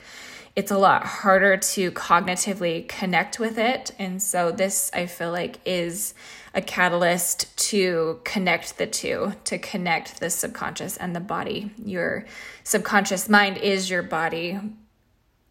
it's 0.56 0.70
a 0.70 0.78
lot 0.78 1.04
harder 1.04 1.58
to 1.58 1.90
cognitively 1.90 2.88
connect 2.88 3.38
with 3.38 3.58
it. 3.58 3.92
And 3.98 4.22
so 4.22 4.50
this 4.50 4.90
i 4.94 5.06
feel 5.06 5.30
like 5.30 5.60
is 5.66 6.14
a 6.54 6.62
catalyst 6.62 7.54
to 7.58 8.18
connect 8.25 8.78
the 8.78 8.86
two 8.86 9.34
to 9.44 9.58
connect 9.58 10.18
the 10.18 10.30
subconscious 10.30 10.96
and 10.96 11.14
the 11.14 11.20
body. 11.20 11.70
Your 11.84 12.25
subconscious 12.64 13.28
mind 13.28 13.58
is 13.58 13.90
your 13.90 14.02
body 14.02 14.58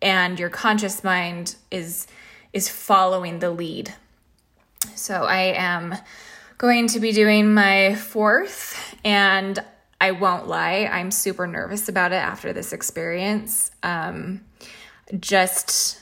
and 0.02 0.40
your 0.40 0.50
conscious 0.50 1.04
mind 1.04 1.56
is 1.70 2.08
is 2.52 2.68
following 2.68 3.40
the 3.40 3.52
lead. 3.52 3.94
So 4.96 5.24
i 5.26 5.54
am 5.56 5.96
going 6.58 6.88
to 6.88 7.00
be 7.00 7.12
doing 7.12 7.54
my 7.54 7.96
fourth, 7.96 8.96
and 9.04 9.60
I 10.00 10.12
won't 10.12 10.48
lie, 10.48 10.90
I'm 10.92 11.12
super 11.12 11.48
nervous 11.48 11.90
about 11.90 12.12
it 12.12 12.16
after 12.16 12.54
this 12.54 12.74
experience. 12.74 13.72
Um, 13.84 14.46
just 15.20 16.00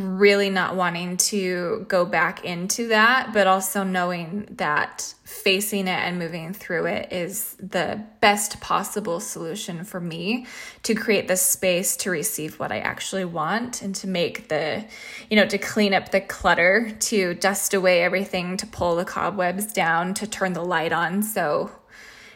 really 0.00 0.50
not 0.50 0.76
wanting 0.76 1.16
to 1.16 1.86
go 1.88 2.04
back 2.04 2.44
into 2.44 2.88
that, 2.88 3.32
but 3.32 3.46
also 3.46 3.82
knowing 3.82 4.48
that 4.52 5.14
facing 5.24 5.86
it 5.86 5.90
and 5.90 6.18
moving 6.18 6.52
through 6.52 6.86
it 6.86 7.12
is 7.12 7.54
the 7.60 8.02
best 8.20 8.60
possible 8.60 9.20
solution 9.20 9.84
for 9.84 10.00
me 10.00 10.46
to 10.82 10.94
create 10.94 11.28
the 11.28 11.36
space 11.36 11.96
to 11.96 12.10
receive 12.10 12.58
what 12.58 12.72
I 12.72 12.78
actually 12.78 13.24
want 13.24 13.82
and 13.82 13.94
to 13.96 14.08
make 14.08 14.48
the, 14.48 14.84
you 15.28 15.36
know, 15.36 15.46
to 15.46 15.58
clean 15.58 15.94
up 15.94 16.10
the 16.10 16.20
clutter, 16.20 16.90
to 17.00 17.34
dust 17.34 17.74
away 17.74 18.02
everything, 18.02 18.56
to 18.56 18.66
pull 18.66 18.96
the 18.96 19.04
cobwebs 19.04 19.72
down, 19.72 20.14
to 20.14 20.26
turn 20.26 20.52
the 20.52 20.64
light 20.64 20.92
on 20.92 21.22
so 21.22 21.70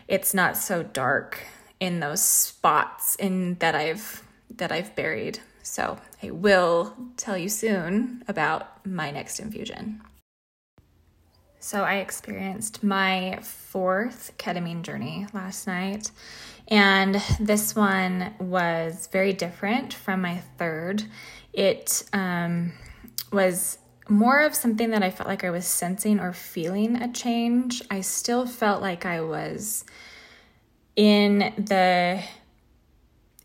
it's 0.09 0.35
not 0.35 0.57
so 0.57 0.83
dark 0.83 1.41
in 1.81 2.01
those 2.01 2.23
spots 2.23 3.17
in 3.17 3.55
that 3.57 3.75
I've 3.75 4.23
that 4.57 4.71
I've 4.71 4.95
buried. 4.95 5.41
So 5.65 5.99
I 6.23 6.31
will 6.31 6.95
tell 7.17 7.39
you 7.39 7.49
soon 7.49 8.23
about 8.29 8.87
my 8.87 9.11
next 9.11 9.41
infusion. 9.41 10.03
So 11.59 11.83
I 11.83 11.95
experienced 11.95 12.85
my 12.85 13.39
fourth 13.41 14.35
ketamine 14.37 14.83
journey 14.83 15.27
last 15.33 15.67
night, 15.67 16.11
and 16.69 17.15
this 17.41 17.75
one 17.75 18.35
was 18.39 19.09
very 19.11 19.33
different 19.33 19.95
from 19.95 20.21
my 20.21 20.43
third. 20.59 21.05
It 21.55 22.03
um, 22.13 22.75
was 23.33 23.79
more 24.07 24.43
of 24.43 24.55
something 24.55 24.91
that 24.91 25.03
I 25.03 25.11
felt 25.11 25.31
like 25.31 25.45
I 25.45 25.51
was 25.51 25.65
sensing 25.65 26.21
or 26.21 26.35
feeling 26.35 26.97
a 27.01 27.11
change. 27.11 27.81
I 27.91 28.03
still 28.03 28.47
felt 28.47 28.83
like 28.83 29.07
I 29.07 29.23
was 29.23 29.87
in 30.95 31.39
the 31.57 32.23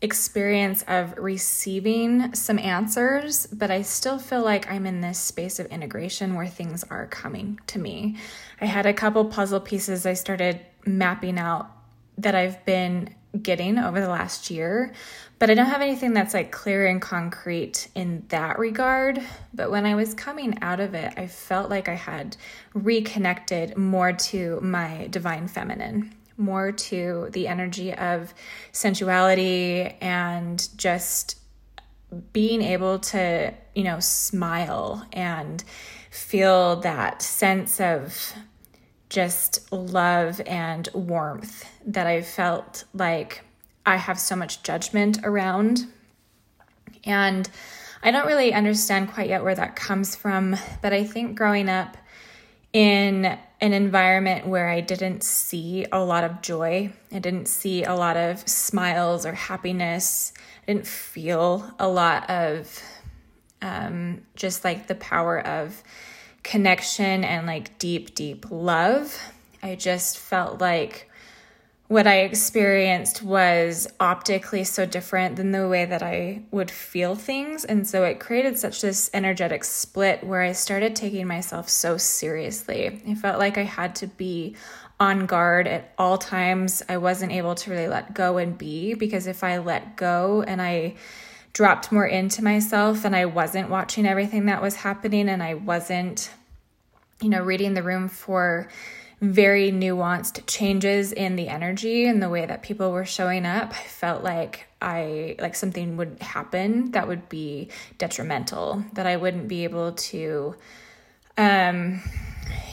experience 0.02 0.82
of 0.88 1.14
receiving 1.18 2.34
some 2.34 2.58
answers, 2.58 3.46
but 3.46 3.70
I 3.70 3.82
still 3.82 4.18
feel 4.18 4.42
like 4.42 4.70
I'm 4.70 4.86
in 4.86 5.00
this 5.00 5.18
space 5.18 5.58
of 5.58 5.66
integration 5.66 6.34
where 6.34 6.46
things 6.46 6.84
are 6.84 7.06
coming 7.06 7.60
to 7.68 7.78
me. 7.78 8.16
I 8.60 8.64
had 8.64 8.86
a 8.86 8.94
couple 8.94 9.24
puzzle 9.26 9.60
pieces 9.60 10.06
I 10.06 10.14
started 10.14 10.60
mapping 10.86 11.38
out 11.38 11.70
that 12.16 12.34
I've 12.34 12.64
been 12.64 13.14
getting 13.40 13.78
over 13.78 14.00
the 14.00 14.08
last 14.08 14.50
year, 14.50 14.92
but 15.38 15.50
I 15.50 15.54
don't 15.54 15.66
have 15.66 15.82
anything 15.82 16.14
that's 16.14 16.34
like 16.34 16.50
clear 16.50 16.86
and 16.86 17.00
concrete 17.00 17.88
in 17.94 18.24
that 18.28 18.58
regard. 18.58 19.22
But 19.54 19.70
when 19.70 19.86
I 19.86 19.94
was 19.94 20.14
coming 20.14 20.58
out 20.62 20.80
of 20.80 20.94
it, 20.94 21.14
I 21.16 21.26
felt 21.26 21.70
like 21.70 21.88
I 21.88 21.94
had 21.94 22.36
reconnected 22.74 23.76
more 23.76 24.12
to 24.12 24.60
my 24.60 25.06
divine 25.10 25.46
feminine 25.46 26.12
more 26.40 26.72
to 26.72 27.28
the 27.32 27.46
energy 27.46 27.94
of 27.94 28.34
sensuality 28.72 29.94
and 30.00 30.68
just 30.76 31.38
being 32.32 32.62
able 32.62 32.98
to, 32.98 33.54
you 33.74 33.84
know, 33.84 34.00
smile 34.00 35.06
and 35.12 35.62
feel 36.10 36.76
that 36.76 37.22
sense 37.22 37.80
of 37.80 38.34
just 39.08 39.70
love 39.72 40.40
and 40.46 40.88
warmth 40.94 41.68
that 41.86 42.06
I 42.06 42.22
felt 42.22 42.84
like 42.94 43.42
I 43.86 43.96
have 43.96 44.18
so 44.18 44.36
much 44.36 44.62
judgment 44.62 45.18
around. 45.22 45.86
And 47.04 47.48
I 48.02 48.10
don't 48.10 48.26
really 48.26 48.52
understand 48.52 49.12
quite 49.12 49.28
yet 49.28 49.42
where 49.42 49.54
that 49.54 49.76
comes 49.76 50.16
from, 50.16 50.56
but 50.80 50.92
I 50.92 51.04
think 51.04 51.36
growing 51.36 51.68
up 51.68 51.96
in 52.72 53.38
an 53.60 53.72
environment 53.72 54.46
where 54.46 54.68
I 54.68 54.80
didn't 54.80 55.22
see 55.22 55.84
a 55.92 56.02
lot 56.02 56.24
of 56.24 56.40
joy. 56.40 56.92
I 57.12 57.18
didn't 57.18 57.46
see 57.46 57.84
a 57.84 57.94
lot 57.94 58.16
of 58.16 58.48
smiles 58.48 59.26
or 59.26 59.32
happiness. 59.32 60.32
I 60.62 60.72
didn't 60.72 60.86
feel 60.86 61.74
a 61.78 61.88
lot 61.88 62.30
of 62.30 62.82
um, 63.60 64.22
just 64.34 64.64
like 64.64 64.86
the 64.86 64.94
power 64.94 65.38
of 65.38 65.82
connection 66.42 67.22
and 67.24 67.46
like 67.46 67.78
deep, 67.78 68.14
deep 68.14 68.50
love. 68.50 69.18
I 69.62 69.74
just 69.74 70.18
felt 70.18 70.60
like 70.60 71.09
what 71.90 72.06
I 72.06 72.20
experienced 72.20 73.20
was 73.20 73.88
optically 73.98 74.62
so 74.62 74.86
different 74.86 75.34
than 75.34 75.50
the 75.50 75.66
way 75.66 75.86
that 75.86 76.04
I 76.04 76.42
would 76.52 76.70
feel 76.70 77.16
things. 77.16 77.64
And 77.64 77.84
so 77.84 78.04
it 78.04 78.20
created 78.20 78.60
such 78.60 78.80
this 78.80 79.10
energetic 79.12 79.64
split 79.64 80.22
where 80.22 80.40
I 80.40 80.52
started 80.52 80.94
taking 80.94 81.26
myself 81.26 81.68
so 81.68 81.96
seriously. 81.96 83.02
I 83.08 83.16
felt 83.16 83.40
like 83.40 83.58
I 83.58 83.64
had 83.64 83.96
to 83.96 84.06
be 84.06 84.54
on 85.00 85.26
guard 85.26 85.66
at 85.66 85.92
all 85.98 86.16
times. 86.16 86.80
I 86.88 86.98
wasn't 86.98 87.32
able 87.32 87.56
to 87.56 87.70
really 87.72 87.88
let 87.88 88.14
go 88.14 88.38
and 88.38 88.56
be 88.56 88.94
because 88.94 89.26
if 89.26 89.42
I 89.42 89.58
let 89.58 89.96
go 89.96 90.44
and 90.46 90.62
I 90.62 90.94
dropped 91.52 91.90
more 91.90 92.06
into 92.06 92.44
myself 92.44 93.04
and 93.04 93.16
I 93.16 93.24
wasn't 93.24 93.68
watching 93.68 94.06
everything 94.06 94.46
that 94.46 94.62
was 94.62 94.76
happening 94.76 95.28
and 95.28 95.42
I 95.42 95.54
wasn't, 95.54 96.30
you 97.20 97.30
know, 97.30 97.42
reading 97.42 97.74
the 97.74 97.82
room 97.82 98.08
for 98.08 98.68
very 99.20 99.70
nuanced 99.70 100.46
changes 100.46 101.12
in 101.12 101.36
the 101.36 101.48
energy 101.48 102.06
and 102.06 102.22
the 102.22 102.28
way 102.28 102.46
that 102.46 102.62
people 102.62 102.90
were 102.90 103.04
showing 103.04 103.44
up. 103.44 103.72
I 103.72 103.86
felt 103.86 104.24
like 104.24 104.66
I 104.80 105.36
like 105.38 105.54
something 105.54 105.96
would 105.98 106.16
happen 106.20 106.92
that 106.92 107.06
would 107.06 107.28
be 107.28 107.68
detrimental, 107.98 108.84
that 108.94 109.06
I 109.06 109.16
wouldn't 109.16 109.48
be 109.48 109.64
able 109.64 109.92
to 109.92 110.54
um 111.36 112.00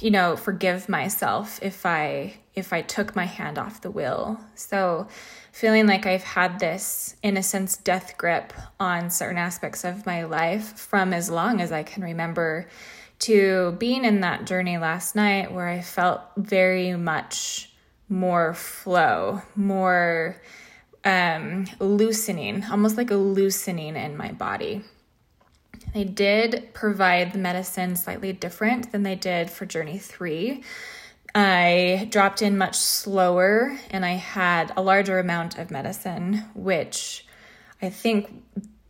you 0.02 0.12
know, 0.12 0.36
forgive 0.36 0.90
myself 0.90 1.60
if 1.62 1.86
I 1.86 2.36
if 2.56 2.74
I 2.74 2.82
took 2.82 3.16
my 3.16 3.26
hand 3.26 3.58
off 3.58 3.82
the 3.82 3.92
wheel. 3.92 4.40
So 4.56 5.08
feeling 5.52 5.88
like 5.88 6.06
I've 6.06 6.24
had 6.24 6.60
this 6.60 7.16
in 7.22 7.38
a 7.38 7.44
sense 7.44 7.78
death 7.78 8.18
grip 8.18 8.54
on 8.80 9.10
certain 9.10 9.38
aspects 9.38 9.84
of 9.84 10.06
my 10.06 10.24
life 10.24 10.78
from 10.78 11.14
as 11.14 11.30
long 11.30 11.62
as 11.62 11.72
I 11.72 11.84
can 11.84 12.04
remember 12.04 12.68
to 13.20 13.76
being 13.80 14.06
in 14.06 14.22
that 14.22 14.46
journey 14.46 14.78
last 14.78 15.16
night 15.16 15.52
where 15.52 15.68
I 15.68 15.82
felt 15.82 16.22
very 16.38 16.96
much 16.96 17.72
more 18.10 18.54
flow, 18.54 19.42
more 19.56 20.42
um, 21.04 21.66
loosening, 21.80 22.64
almost 22.66 22.98
like 22.98 23.12
a 23.12 23.16
loosening 23.16 23.96
in 23.96 24.18
my 24.18 24.32
body. 24.32 24.82
They 25.94 26.04
did 26.04 26.70
provide 26.74 27.32
the 27.32 27.40
medicine 27.40 27.96
slightly 27.96 28.34
different 28.34 28.92
than 28.92 29.04
they 29.04 29.16
did 29.16 29.50
for 29.50 29.66
Journey 29.66 29.98
3. 29.98 30.64
I 31.34 32.08
dropped 32.10 32.42
in 32.42 32.58
much 32.58 32.76
slower 32.78 33.78
and 33.92 34.06
I 34.06 34.14
had 34.14 34.74
a 34.76 34.82
larger 34.82 35.20
amount 35.20 35.58
of 35.58 35.72
medicine, 35.72 36.46
which 36.54 37.26
I 37.82 37.90
think 37.90 38.44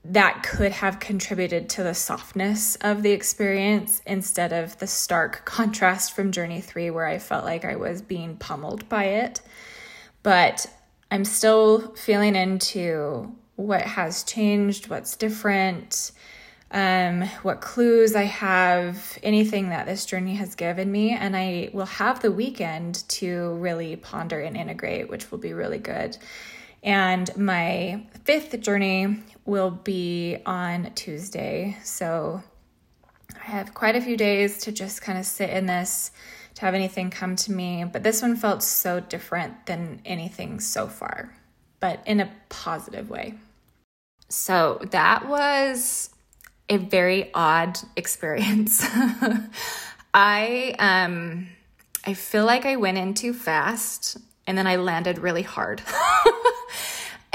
that 0.10 0.44
could 0.44 0.72
have 0.72 1.00
contributed 1.00 1.70
to 1.70 1.84
the 1.84 1.94
softness 1.94 2.78
of 2.78 3.04
the 3.04 3.12
experience 3.12 4.02
instead 4.06 4.54
of 4.54 4.78
the 4.80 4.88
stark 4.88 5.42
contrast 5.46 6.14
from 6.14 6.32
Journey 6.32 6.62
3, 6.62 6.90
where 6.92 7.06
I 7.06 7.20
felt 7.20 7.44
like 7.44 7.66
I 7.66 7.76
was 7.76 8.02
being 8.02 8.38
pummeled 8.38 8.88
by 8.88 9.06
it. 9.06 9.42
But 10.24 10.68
I'm 11.12 11.26
still 11.26 11.94
feeling 11.96 12.36
into 12.36 13.36
what 13.56 13.82
has 13.82 14.24
changed, 14.24 14.90
what's 14.90 15.16
different, 15.16 16.12
um, 16.72 17.24
what 17.42 17.62
clues 17.62 18.16
I 18.16 18.24
have, 18.24 19.18
anything 19.24 19.70
that 19.70 19.86
this 19.86 20.06
journey 20.06 20.36
has 20.36 20.56
given 20.56 20.92
me. 20.92 21.12
And 21.12 21.36
I 21.36 21.70
will 21.74 21.86
have 21.86 22.22
the 22.22 22.32
weekend 22.32 23.08
to 23.10 23.54
really 23.56 23.96
ponder 23.96 24.40
and 24.40 24.56
integrate, 24.56 25.10
which 25.10 25.32
will 25.32 25.38
be 25.38 25.54
really 25.54 25.80
good. 25.80 26.18
And 26.84 27.36
my 27.38 28.04
fifth 28.24 28.60
journey 28.62 29.24
will 29.48 29.72
be 29.72 30.38
on 30.46 30.92
Tuesday. 30.94 31.78
So 31.84 32.44
I 33.36 33.46
have 33.46 33.74
quite 33.74 33.96
a 33.96 34.02
few 34.02 34.18
days 34.18 34.60
to 34.60 34.72
just 34.72 35.02
kind 35.02 35.18
of 35.18 35.26
sit 35.26 35.50
in 35.50 35.66
this, 35.66 36.12
to 36.56 36.62
have 36.62 36.76
anything 36.76 37.10
come 37.10 37.36
to 37.38 37.52
me. 37.52 37.86
But 37.86 38.04
this 38.04 38.22
one 38.22 38.36
felt 38.36 38.62
so 38.62 39.00
different 39.00 39.66
than 39.66 40.02
anything 40.06 40.60
so 40.60 40.88
far, 40.88 41.34
but 41.80 42.04
in 42.06 42.20
a 42.20 42.30
positive 42.50 43.10
way. 43.10 43.36
So 44.30 44.80
that 44.92 45.28
was 45.28 46.10
a 46.70 46.78
very 46.78 47.32
odd 47.34 47.80
experience. 47.96 48.86
I 50.14 50.76
um 50.80 51.48
I 52.06 52.14
feel 52.14 52.46
like 52.46 52.66
I 52.66 52.76
went 52.76 52.98
in 52.98 53.14
too 53.14 53.34
fast 53.34 54.18
and 54.46 54.58
then 54.58 54.68
I 54.68 54.76
landed 54.76 55.20
really 55.20 55.42
hard. 55.42 55.82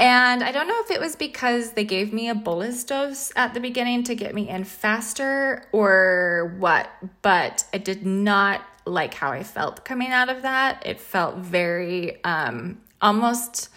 and 0.03 0.43
I 0.43 0.51
don't 0.51 0.67
know 0.67 0.81
if 0.83 0.91
it 0.91 0.99
was 0.99 1.15
because 1.15 1.71
they 1.71 1.85
gave 1.85 2.11
me 2.11 2.27
a 2.27 2.35
bolus 2.35 2.83
dose 2.83 3.31
at 3.37 3.53
the 3.53 3.61
beginning 3.61 4.03
to 4.03 4.15
get 4.15 4.35
me 4.35 4.49
in 4.49 4.65
faster 4.65 5.63
or 5.71 6.53
what, 6.59 6.89
but 7.21 7.63
I 7.73 7.77
did 7.77 8.05
not 8.05 8.61
like 8.85 9.13
how 9.13 9.31
I 9.31 9.43
felt 9.43 9.85
coming 9.85 10.11
out 10.11 10.27
of 10.27 10.41
that. 10.41 10.85
It 10.85 10.99
felt 10.99 11.37
very 11.37 12.21
um 12.25 12.81
almost 13.01 13.69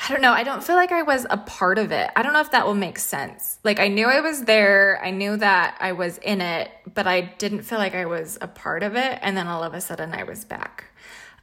I 0.00 0.12
don't 0.12 0.22
know. 0.22 0.32
I 0.32 0.44
don't 0.44 0.62
feel 0.62 0.76
like 0.76 0.92
I 0.92 1.02
was 1.02 1.26
a 1.28 1.36
part 1.36 1.76
of 1.76 1.90
it. 1.90 2.08
I 2.14 2.22
don't 2.22 2.32
know 2.32 2.40
if 2.40 2.52
that 2.52 2.64
will 2.64 2.74
make 2.74 3.00
sense. 3.00 3.58
Like, 3.64 3.80
I 3.80 3.88
knew 3.88 4.06
I 4.06 4.20
was 4.20 4.42
there, 4.42 5.00
I 5.02 5.10
knew 5.10 5.36
that 5.38 5.76
I 5.80 5.90
was 5.90 6.18
in 6.18 6.40
it, 6.40 6.70
but 6.94 7.08
I 7.08 7.22
didn't 7.38 7.62
feel 7.62 7.78
like 7.78 7.96
I 7.96 8.06
was 8.06 8.38
a 8.40 8.46
part 8.46 8.84
of 8.84 8.94
it. 8.94 9.18
And 9.22 9.36
then 9.36 9.48
all 9.48 9.64
of 9.64 9.74
a 9.74 9.80
sudden, 9.80 10.14
I 10.14 10.22
was 10.22 10.44
back. 10.44 10.84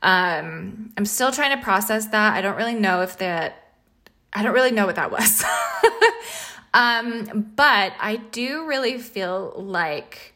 Um, 0.02 0.94
I'm 0.98 1.06
still 1.06 1.34
trying 1.34 1.58
to 1.58 1.64
process 1.64 2.08
that. 2.08 2.34
I 2.34 2.42
don't 2.42 2.56
really 2.56 2.76
know 2.76 3.02
if 3.02 3.18
that, 3.18 3.64
I 4.34 4.44
don't 4.44 4.54
really 4.54 4.72
know 4.72 4.86
what 4.86 4.96
that 4.96 5.12
was. 5.12 5.44
um, 6.74 7.52
but 7.56 7.94
I 8.00 8.18
do 8.32 8.66
really 8.66 8.98
feel 8.98 9.54
like, 9.56 10.34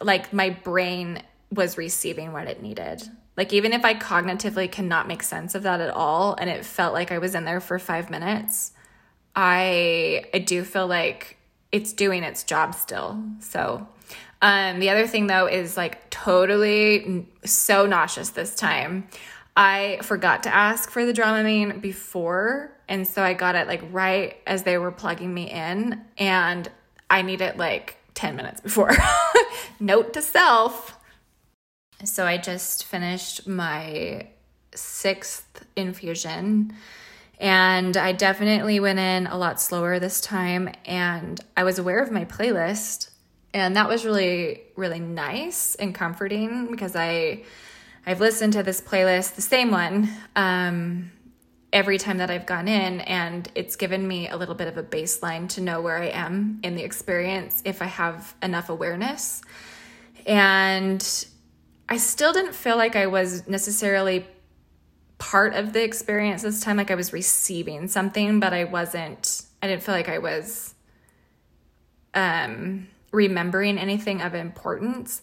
like 0.00 0.32
my 0.32 0.50
brain 0.50 1.22
was 1.52 1.76
receiving 1.76 2.32
what 2.32 2.46
it 2.46 2.62
needed. 2.62 3.02
Like, 3.36 3.52
even 3.52 3.72
if 3.72 3.84
I 3.84 3.94
cognitively 3.94 4.70
cannot 4.70 5.08
make 5.08 5.22
sense 5.22 5.54
of 5.54 5.62
that 5.62 5.80
at 5.80 5.90
all, 5.90 6.34
and 6.38 6.50
it 6.50 6.64
felt 6.64 6.92
like 6.92 7.10
I 7.10 7.18
was 7.18 7.34
in 7.34 7.44
there 7.44 7.60
for 7.60 7.78
five 7.78 8.10
minutes, 8.10 8.72
I, 9.34 10.26
I 10.34 10.38
do 10.38 10.62
feel 10.64 10.86
like 10.86 11.38
it's 11.72 11.92
doing 11.92 12.22
its 12.22 12.44
job 12.44 12.74
still. 12.74 13.22
So, 13.40 13.86
um, 14.42 14.80
the 14.80 14.90
other 14.90 15.06
thing 15.06 15.26
though 15.26 15.46
is 15.46 15.76
like 15.76 16.08
totally 16.10 17.26
so 17.44 17.86
nauseous 17.86 18.30
this 18.30 18.54
time. 18.54 19.08
I 19.60 19.98
forgot 20.02 20.44
to 20.44 20.54
ask 20.54 20.90
for 20.90 21.04
the 21.04 21.12
Dramamine 21.12 21.82
before, 21.82 22.72
and 22.88 23.06
so 23.06 23.22
I 23.22 23.34
got 23.34 23.56
it 23.56 23.66
like 23.66 23.82
right 23.90 24.36
as 24.46 24.62
they 24.62 24.78
were 24.78 24.90
plugging 24.90 25.34
me 25.34 25.50
in, 25.50 26.00
and 26.16 26.70
I 27.10 27.22
need 27.22 27.40
it 27.40 27.58
like 27.58 27.96
10 28.14 28.36
minutes 28.36 28.60
before. 28.60 28.92
Note 29.80 30.14
to 30.14 30.22
self 30.22 30.96
so 32.04 32.24
I 32.24 32.38
just 32.38 32.84
finished 32.84 33.46
my 33.46 34.28
sixth 34.74 35.66
infusion 35.76 36.72
and 37.38 37.96
I 37.96 38.12
definitely 38.12 38.80
went 38.80 38.98
in 38.98 39.26
a 39.26 39.36
lot 39.36 39.60
slower 39.60 39.98
this 39.98 40.20
time 40.20 40.70
and 40.84 41.40
I 41.56 41.64
was 41.64 41.78
aware 41.78 42.00
of 42.00 42.10
my 42.10 42.24
playlist 42.24 43.10
and 43.52 43.76
that 43.76 43.88
was 43.88 44.04
really 44.04 44.62
really 44.76 45.00
nice 45.00 45.74
and 45.74 45.94
comforting 45.94 46.70
because 46.70 46.96
I 46.96 47.42
I've 48.06 48.20
listened 48.20 48.54
to 48.54 48.62
this 48.62 48.80
playlist 48.80 49.34
the 49.34 49.42
same 49.42 49.70
one 49.70 50.08
um 50.36 51.10
every 51.72 51.98
time 51.98 52.18
that 52.18 52.30
I've 52.30 52.46
gone 52.46 52.66
in 52.66 53.00
and 53.02 53.48
it's 53.54 53.76
given 53.76 54.06
me 54.06 54.28
a 54.28 54.36
little 54.36 54.56
bit 54.56 54.66
of 54.66 54.76
a 54.76 54.82
baseline 54.82 55.48
to 55.50 55.60
know 55.60 55.80
where 55.80 55.98
I 55.98 56.08
am 56.08 56.58
in 56.64 56.74
the 56.74 56.82
experience 56.82 57.62
if 57.64 57.80
I 57.80 57.86
have 57.86 58.34
enough 58.42 58.70
awareness 58.70 59.42
and 60.26 61.26
I 61.88 61.96
still 61.96 62.32
didn't 62.32 62.54
feel 62.54 62.76
like 62.76 62.96
I 62.96 63.06
was 63.06 63.46
necessarily 63.48 64.26
part 65.18 65.54
of 65.54 65.72
the 65.72 65.82
experience 65.82 66.42
this 66.42 66.60
time. 66.60 66.76
Like 66.76 66.90
I 66.90 66.94
was 66.94 67.12
receiving 67.12 67.88
something, 67.88 68.40
but 68.40 68.52
I 68.52 68.64
wasn't, 68.64 69.42
I 69.62 69.68
didn't 69.68 69.82
feel 69.82 69.94
like 69.94 70.08
I 70.08 70.18
was 70.18 70.74
um, 72.14 72.88
remembering 73.12 73.78
anything 73.78 74.22
of 74.22 74.34
importance. 74.34 75.22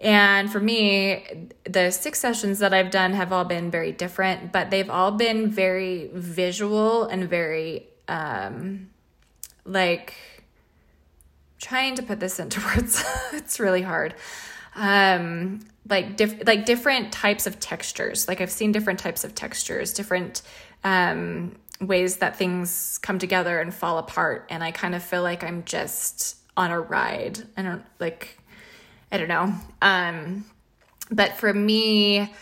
And 0.00 0.50
for 0.50 0.60
me, 0.60 1.48
the 1.64 1.90
six 1.90 2.20
sessions 2.20 2.60
that 2.60 2.72
I've 2.72 2.90
done 2.90 3.14
have 3.14 3.32
all 3.32 3.44
been 3.44 3.70
very 3.70 3.90
different, 3.90 4.52
but 4.52 4.70
they've 4.70 4.88
all 4.88 5.10
been 5.10 5.50
very 5.50 6.08
visual 6.12 7.04
and 7.04 7.28
very 7.28 7.88
um, 8.06 8.90
like 9.64 10.14
trying 11.58 11.96
to 11.96 12.02
put 12.02 12.20
this 12.20 12.38
into 12.38 12.60
words. 12.76 13.02
it's 13.32 13.58
really 13.58 13.82
hard. 13.82 14.14
Um, 14.76 15.60
like 15.88 16.16
diff- 16.16 16.46
like 16.46 16.64
different 16.64 17.12
types 17.12 17.46
of 17.46 17.58
textures. 17.58 18.28
Like 18.28 18.40
I've 18.40 18.52
seen 18.52 18.72
different 18.72 19.00
types 19.00 19.24
of 19.24 19.34
textures, 19.34 19.92
different 19.92 20.42
um, 20.84 21.56
ways 21.80 22.18
that 22.18 22.36
things 22.36 22.98
come 23.02 23.18
together 23.18 23.58
and 23.58 23.74
fall 23.74 23.98
apart, 23.98 24.46
and 24.50 24.62
I 24.62 24.70
kind 24.70 24.94
of 24.94 25.02
feel 25.02 25.22
like 25.22 25.42
I'm 25.42 25.64
just 25.64 26.36
on 26.56 26.70
a 26.70 26.80
ride. 26.80 27.40
I 27.56 27.62
don't 27.62 27.84
like 27.98 28.38
I 29.10 29.18
don't 29.18 29.28
know. 29.28 29.54
Um, 29.82 30.44
but 31.10 31.34
for 31.34 31.52
me, 31.52 32.32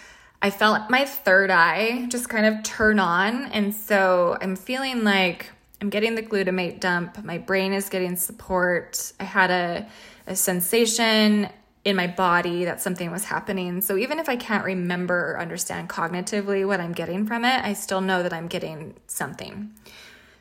I 0.42 0.50
felt 0.50 0.90
my 0.90 1.04
third 1.04 1.50
eye 1.50 2.06
just 2.08 2.28
kind 2.28 2.46
of 2.46 2.62
turn 2.62 2.98
on, 2.98 3.46
and 3.46 3.74
so 3.74 4.36
I'm 4.40 4.56
feeling 4.56 5.04
like 5.04 5.50
I'm 5.80 5.90
getting 5.90 6.14
the 6.14 6.22
glutamate 6.22 6.80
dump. 6.80 7.24
My 7.24 7.38
brain 7.38 7.72
is 7.72 7.88
getting 7.88 8.16
support. 8.16 9.12
I 9.20 9.24
had 9.24 9.50
a 9.50 9.86
a 10.26 10.34
sensation 10.34 11.48
in 11.84 11.94
my 11.94 12.08
body 12.08 12.64
that 12.64 12.82
something 12.82 13.12
was 13.12 13.24
happening. 13.24 13.80
So 13.80 13.96
even 13.96 14.18
if 14.18 14.28
I 14.28 14.34
can't 14.34 14.64
remember 14.64 15.32
or 15.32 15.38
understand 15.38 15.88
cognitively 15.88 16.66
what 16.66 16.80
I'm 16.80 16.92
getting 16.92 17.26
from 17.26 17.44
it, 17.44 17.64
I 17.64 17.74
still 17.74 18.00
know 18.00 18.24
that 18.24 18.32
I'm 18.32 18.48
getting 18.48 18.96
something. 19.06 19.70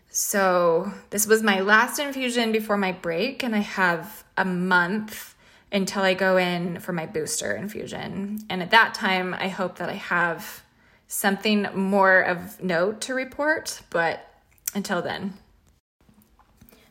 So 0.10 0.92
this 1.12 1.28
was 1.28 1.44
my 1.44 1.60
last 1.60 2.00
infusion 2.00 2.52
before 2.52 2.78
my 2.78 2.94
break, 2.94 3.44
and 3.44 3.56
I 3.56 3.60
have 3.60 4.24
a 4.38 4.46
month 4.46 5.35
until 5.72 6.04
I 6.04 6.14
go 6.14 6.38
in 6.38 6.80
for 6.80 6.94
my 6.94 7.06
booster 7.06 7.54
infusion. 7.54 8.40
And 8.50 8.62
at 8.62 8.72
that 8.72 8.94
time, 8.94 9.34
I 9.34 9.50
hope 9.50 9.78
that 9.78 9.90
I 9.90 9.94
have 9.94 10.64
something 11.08 11.68
more 11.74 12.22
of 12.22 12.62
note 12.64 13.02
to 13.02 13.14
report, 13.14 13.82
but 13.90 14.28
until 14.74 15.02
then, 15.02 15.34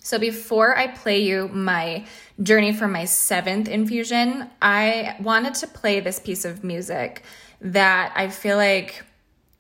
so 0.04 0.18
before 0.18 0.76
I 0.76 0.88
play 0.88 1.20
you 1.20 1.48
my 1.48 2.04
journey 2.42 2.74
for 2.74 2.86
my 2.86 3.06
seventh 3.06 3.68
infusion, 3.68 4.50
I 4.60 5.16
wanted 5.18 5.54
to 5.54 5.66
play 5.66 6.00
this 6.00 6.18
piece 6.18 6.44
of 6.44 6.62
music 6.62 7.22
that 7.62 8.12
I 8.14 8.28
feel 8.28 8.58
like 8.58 9.02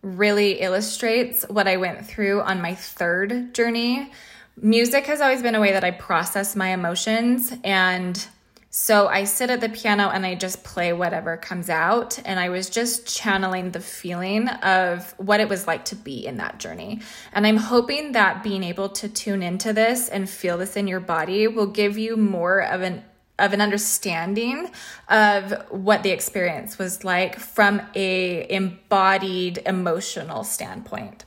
really 0.02 0.60
illustrates 0.60 1.44
what 1.48 1.66
I 1.66 1.78
went 1.78 2.06
through 2.06 2.42
on 2.42 2.60
my 2.60 2.74
third 2.74 3.54
journey. 3.54 4.12
Music 4.60 5.06
has 5.06 5.22
always 5.22 5.40
been 5.40 5.54
a 5.54 5.60
way 5.60 5.72
that 5.72 5.82
I 5.82 5.92
process 5.92 6.54
my 6.54 6.74
emotions 6.74 7.50
and 7.64 8.28
so 8.76 9.06
I 9.06 9.22
sit 9.22 9.50
at 9.50 9.60
the 9.60 9.68
piano 9.68 10.10
and 10.12 10.26
I 10.26 10.34
just 10.34 10.64
play 10.64 10.92
whatever 10.92 11.36
comes 11.36 11.70
out. 11.70 12.18
And 12.24 12.40
I 12.40 12.48
was 12.48 12.68
just 12.68 13.06
channeling 13.06 13.70
the 13.70 13.78
feeling 13.78 14.48
of 14.48 15.14
what 15.16 15.38
it 15.38 15.48
was 15.48 15.68
like 15.68 15.84
to 15.86 15.94
be 15.94 16.26
in 16.26 16.38
that 16.38 16.58
journey. 16.58 17.00
And 17.32 17.46
I'm 17.46 17.56
hoping 17.56 18.10
that 18.12 18.42
being 18.42 18.64
able 18.64 18.88
to 18.88 19.08
tune 19.08 19.44
into 19.44 19.72
this 19.72 20.08
and 20.08 20.28
feel 20.28 20.58
this 20.58 20.76
in 20.76 20.88
your 20.88 20.98
body 20.98 21.46
will 21.46 21.68
give 21.68 21.96
you 21.96 22.16
more 22.16 22.64
of 22.64 22.82
an 22.82 23.04
of 23.38 23.52
an 23.52 23.60
understanding 23.60 24.68
of 25.08 25.52
what 25.70 26.02
the 26.02 26.10
experience 26.10 26.76
was 26.76 27.04
like 27.04 27.38
from 27.38 27.80
a 27.94 28.52
embodied 28.52 29.58
emotional 29.66 30.42
standpoint. 30.42 31.24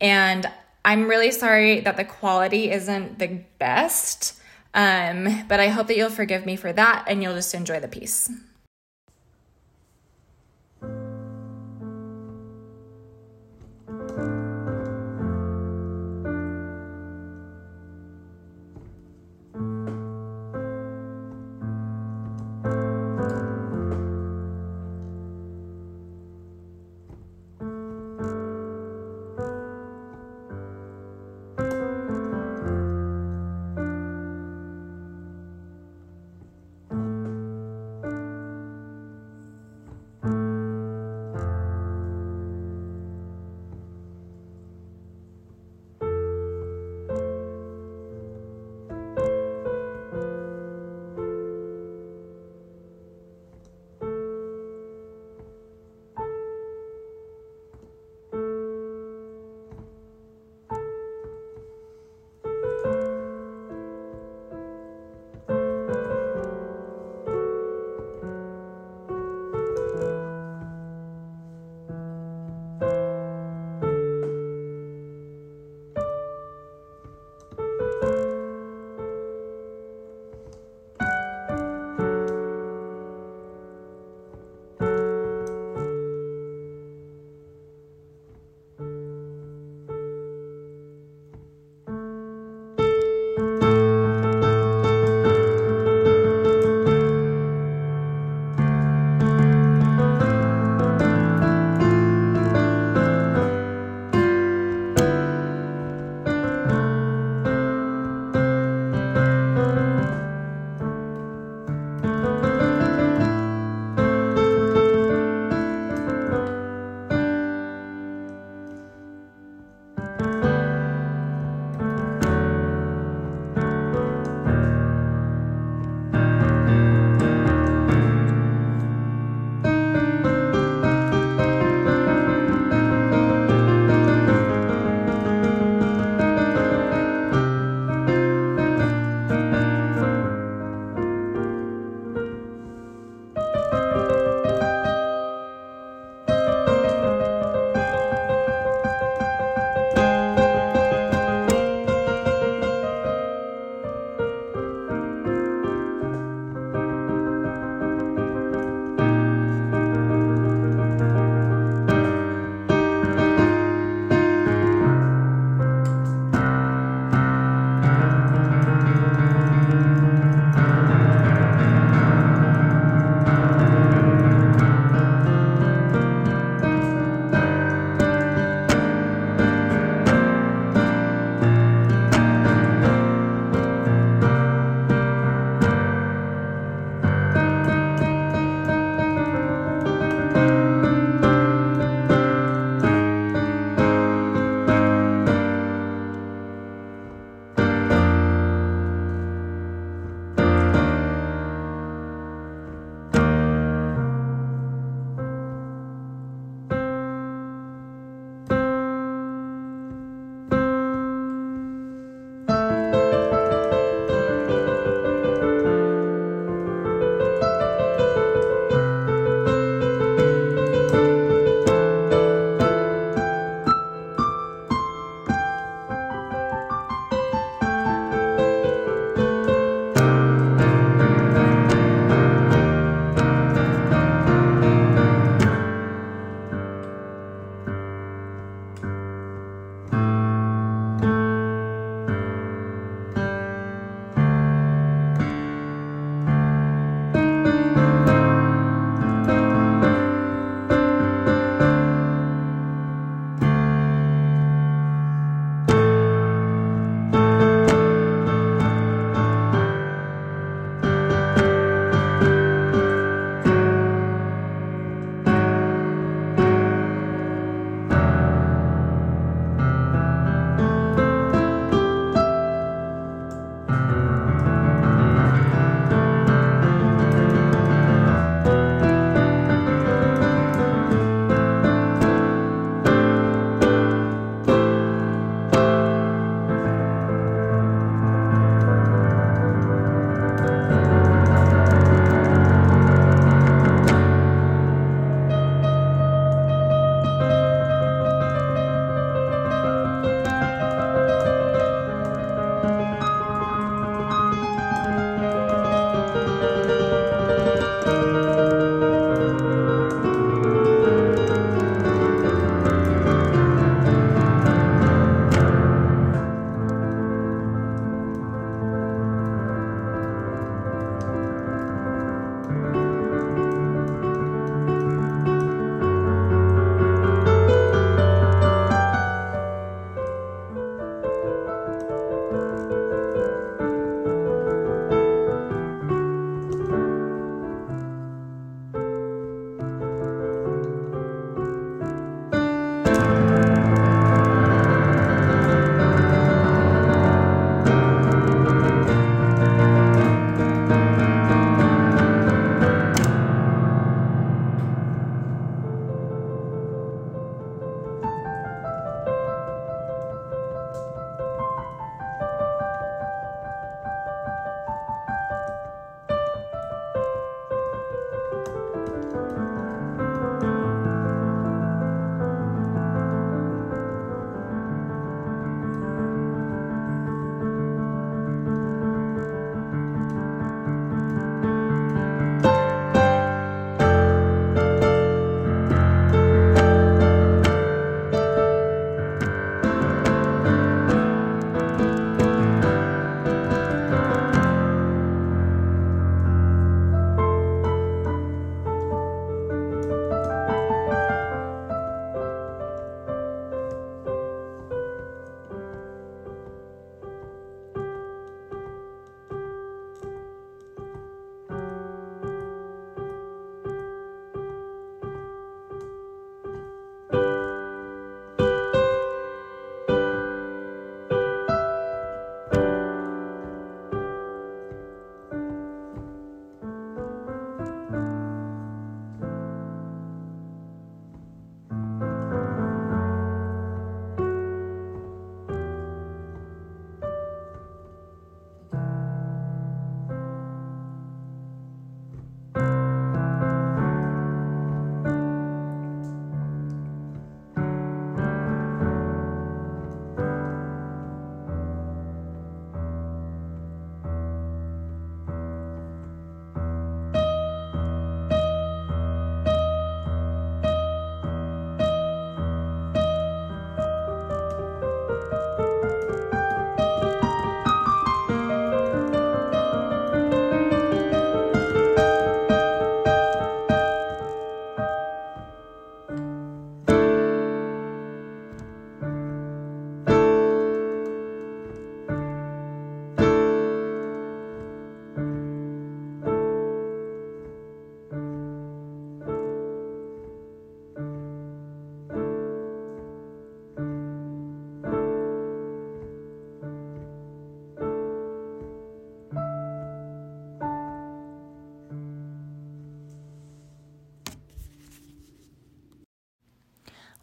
And 0.00 0.50
I'm 0.82 1.08
really 1.08 1.30
sorry 1.30 1.80
that 1.80 1.98
the 1.98 2.04
quality 2.04 2.70
isn't 2.70 3.18
the 3.18 3.40
best 3.58 4.40
Um, 4.76 5.44
but 5.48 5.58
I 5.58 5.68
hope 5.68 5.86
that 5.86 5.96
you'll 5.96 6.10
forgive 6.10 6.44
me 6.44 6.54
for 6.54 6.70
that 6.70 7.06
and 7.08 7.22
you'll 7.22 7.34
just 7.34 7.54
enjoy 7.54 7.80
the 7.80 7.88
piece. 7.88 8.30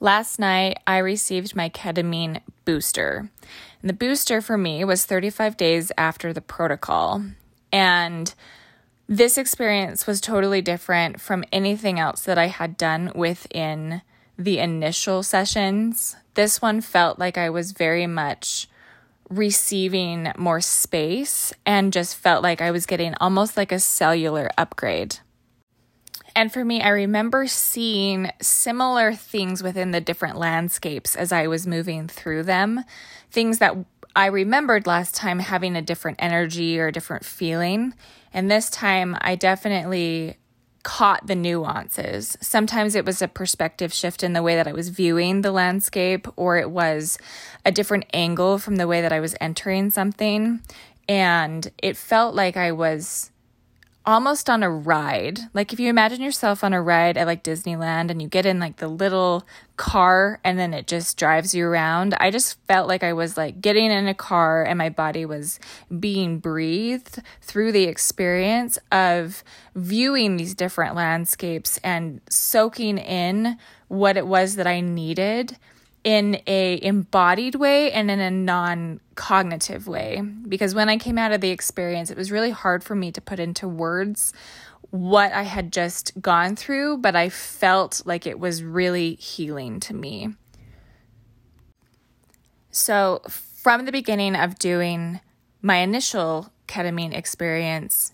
Last 0.03 0.37
night, 0.37 0.79
I 0.85 0.97
received 0.97 1.55
my 1.55 1.69
ketamine 1.69 2.41
booster. 2.65 3.29
And 3.81 3.89
the 3.89 3.93
booster 3.93 4.41
for 4.41 4.57
me 4.57 4.83
was 4.83 5.05
35 5.05 5.55
days 5.55 5.93
after 5.97 6.33
the 6.33 6.41
protocol. 6.41 7.23
And 7.71 8.35
this 9.07 9.37
experience 9.37 10.05
was 10.05 10.19
totally 10.19 10.61
different 10.61 11.21
from 11.21 11.45
anything 11.53 12.01
else 12.01 12.19
that 12.25 12.37
I 12.37 12.47
had 12.47 12.75
done 12.75 13.13
within 13.15 14.01
the 14.37 14.59
initial 14.59 15.23
sessions. 15.23 16.17
This 16.33 16.61
one 16.61 16.81
felt 16.81 17.17
like 17.17 17.37
I 17.37 17.49
was 17.49 17.71
very 17.71 18.05
much 18.05 18.67
receiving 19.29 20.33
more 20.37 20.59
space 20.59 21.53
and 21.65 21.93
just 21.93 22.17
felt 22.17 22.43
like 22.43 22.59
I 22.59 22.71
was 22.71 22.85
getting 22.85 23.15
almost 23.21 23.55
like 23.55 23.71
a 23.71 23.79
cellular 23.79 24.49
upgrade. 24.57 25.19
And 26.35 26.51
for 26.51 26.65
me, 26.65 26.81
I 26.81 26.89
remember 26.89 27.47
seeing 27.47 28.31
similar 28.41 29.13
things 29.13 29.61
within 29.61 29.91
the 29.91 30.01
different 30.01 30.37
landscapes 30.37 31.15
as 31.15 31.31
I 31.31 31.47
was 31.47 31.67
moving 31.67 32.07
through 32.07 32.43
them. 32.43 32.83
Things 33.29 33.59
that 33.59 33.75
I 34.15 34.27
remembered 34.27 34.87
last 34.87 35.15
time 35.15 35.39
having 35.39 35.75
a 35.75 35.81
different 35.81 36.17
energy 36.21 36.79
or 36.79 36.87
a 36.87 36.91
different 36.91 37.25
feeling. 37.25 37.93
And 38.33 38.49
this 38.49 38.69
time, 38.69 39.15
I 39.21 39.35
definitely 39.35 40.37
caught 40.83 41.27
the 41.27 41.35
nuances. 41.35 42.37
Sometimes 42.41 42.93
it 42.93 43.05
was 43.05 43.21
a 43.21 43.27
perspective 43.27 43.93
shift 43.93 44.21
in 44.21 44.33
the 44.33 44.43
way 44.43 44.55
that 44.55 44.67
I 44.67 44.73
was 44.73 44.89
viewing 44.89 45.41
the 45.41 45.51
landscape, 45.51 46.27
or 46.35 46.57
it 46.57 46.69
was 46.69 47.17
a 47.63 47.71
different 47.71 48.05
angle 48.13 48.57
from 48.57 48.75
the 48.75 48.87
way 48.87 49.01
that 49.01 49.13
I 49.13 49.19
was 49.19 49.35
entering 49.39 49.91
something. 49.91 50.61
And 51.07 51.71
it 51.81 51.95
felt 51.95 52.35
like 52.35 52.57
I 52.57 52.71
was 52.71 53.31
almost 54.05 54.49
on 54.49 54.63
a 54.63 54.69
ride. 54.69 55.39
Like 55.53 55.71
if 55.71 55.79
you 55.79 55.89
imagine 55.89 56.21
yourself 56.21 56.63
on 56.63 56.73
a 56.73 56.81
ride 56.81 57.17
at 57.17 57.27
like 57.27 57.43
Disneyland 57.43 58.11
and 58.11 58.21
you 58.21 58.27
get 58.27 58.45
in 58.45 58.59
like 58.59 58.77
the 58.77 58.87
little 58.87 59.45
car 59.77 60.39
and 60.43 60.59
then 60.59 60.73
it 60.73 60.87
just 60.87 61.17
drives 61.17 61.55
you 61.55 61.65
around. 61.65 62.13
I 62.19 62.29
just 62.29 62.57
felt 62.67 62.87
like 62.87 63.03
I 63.03 63.13
was 63.13 63.37
like 63.37 63.61
getting 63.61 63.91
in 63.91 64.07
a 64.07 64.13
car 64.13 64.63
and 64.63 64.77
my 64.77 64.89
body 64.89 65.25
was 65.25 65.59
being 65.99 66.39
breathed 66.39 67.21
through 67.41 67.71
the 67.71 67.85
experience 67.85 68.77
of 68.91 69.43
viewing 69.75 70.37
these 70.37 70.53
different 70.53 70.95
landscapes 70.95 71.79
and 71.83 72.19
soaking 72.29 72.97
in 72.97 73.57
what 73.87 74.17
it 74.17 74.27
was 74.27 74.55
that 74.55 74.67
I 74.67 74.81
needed 74.81 75.57
in 76.03 76.41
a 76.47 76.79
embodied 76.83 77.55
way 77.55 77.91
and 77.91 78.11
in 78.11 78.19
a 78.19 78.29
non-cognitive 78.29 79.87
way 79.87 80.21
because 80.47 80.75
when 80.75 80.89
I 80.89 80.97
came 80.97 81.17
out 81.17 81.31
of 81.31 81.39
the 81.41 81.49
experience 81.49 82.11
it 82.11 82.17
was 82.17 82.31
really 82.31 82.51
hard 82.51 82.83
for 82.83 82.95
me 82.95 83.11
to 83.13 83.21
put 83.21 83.39
into 83.39 83.67
words 83.67 84.33
what 84.89 85.31
I 85.31 85.43
had 85.43 85.71
just 85.71 86.21
gone 86.21 86.55
through 86.55 86.97
but 86.97 87.15
I 87.15 87.29
felt 87.29 88.01
like 88.05 88.27
it 88.27 88.39
was 88.39 88.63
really 88.63 89.15
healing 89.15 89.79
to 89.81 89.93
me. 89.93 90.35
So 92.69 93.21
from 93.27 93.85
the 93.85 93.91
beginning 93.91 94.35
of 94.35 94.59
doing 94.59 95.21
my 95.61 95.77
initial 95.77 96.51
ketamine 96.67 97.15
experience 97.15 98.11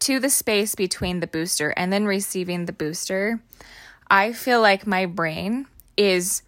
to 0.00 0.20
the 0.20 0.30
space 0.30 0.74
between 0.74 1.20
the 1.20 1.26
booster 1.26 1.70
and 1.70 1.92
then 1.92 2.04
receiving 2.04 2.66
the 2.66 2.72
booster, 2.72 3.42
I 4.10 4.32
feel 4.32 4.60
like 4.60 4.86
my 4.86 5.06
brain 5.06 5.66
is 5.96 6.42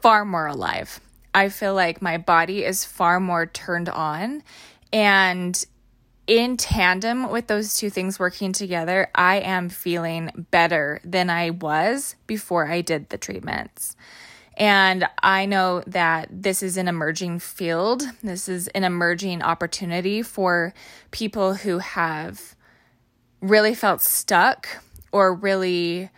far 0.00 0.24
more 0.24 0.46
alive. 0.46 1.00
I 1.34 1.48
feel 1.48 1.74
like 1.74 2.02
my 2.02 2.18
body 2.18 2.64
is 2.64 2.84
far 2.84 3.20
more 3.20 3.46
turned 3.46 3.88
on. 3.88 4.42
And 4.92 5.64
in 6.26 6.56
tandem 6.56 7.30
with 7.30 7.46
those 7.46 7.74
two 7.74 7.90
things 7.90 8.18
working 8.18 8.52
together, 8.52 9.10
I 9.14 9.36
am 9.40 9.68
feeling 9.68 10.46
better 10.50 11.00
than 11.04 11.30
I 11.30 11.50
was 11.50 12.16
before 12.26 12.68
I 12.68 12.80
did 12.80 13.08
the 13.08 13.18
treatments. 13.18 13.96
And 14.56 15.08
I 15.22 15.46
know 15.46 15.82
that 15.86 16.28
this 16.30 16.62
is 16.62 16.76
an 16.76 16.86
emerging 16.86 17.38
field. 17.38 18.02
This 18.22 18.48
is 18.48 18.68
an 18.68 18.84
emerging 18.84 19.42
opportunity 19.42 20.22
for 20.22 20.74
people 21.10 21.54
who 21.54 21.78
have 21.78 22.54
really 23.40 23.74
felt 23.74 24.02
stuck 24.02 24.68
or 25.12 25.34
really 25.34 26.10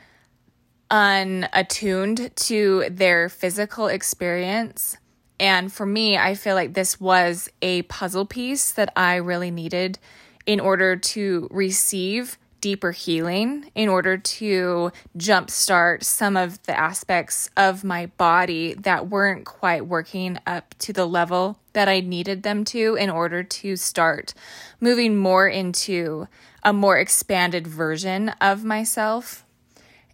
unattuned 0.93 2.31
to 2.37 2.85
their 2.91 3.31
physical 3.31 3.87
experience. 3.89 4.99
And 5.41 5.73
for 5.73 5.87
me, 5.87 6.19
I 6.19 6.35
feel 6.35 6.55
like 6.55 6.75
this 6.75 7.01
was 7.01 7.49
a 7.63 7.83
puzzle 7.83 8.27
piece 8.27 8.71
that 8.73 8.93
I 8.95 9.17
really 9.17 9.51
needed 9.51 9.99
in 10.45 10.61
order 10.61 10.95
to 10.97 11.49
receive 11.51 12.39
deeper 12.61 12.93
healing, 12.93 13.71
in 13.75 13.89
order 13.89 14.17
to 14.17 14.93
jumpstart 15.17 16.05
some 16.05 16.37
of 16.37 16.63
the 16.65 16.79
aspects 16.79 17.51
of 17.57 17.83
my 17.83 18.07
body 18.07 18.75
that 18.75 19.09
weren't 19.09 19.45
quite 19.45 19.87
working 19.87 20.39
up 20.47 20.75
to 20.79 20.93
the 20.93 21.07
level 21.07 21.59
that 21.73 21.89
I 21.89 22.01
needed 22.01 22.45
them 22.45 22.65
to 22.67 22.95
in 22.95 23.11
order 23.11 23.43
to 23.43 23.77
start 23.77 24.35
moving 24.79 25.17
more 25.17 25.49
into 25.49 26.29
a 26.63 26.73
more 26.73 26.99
expanded 26.99 27.67
version 27.67 28.29
of 28.41 28.63
myself. 28.63 29.45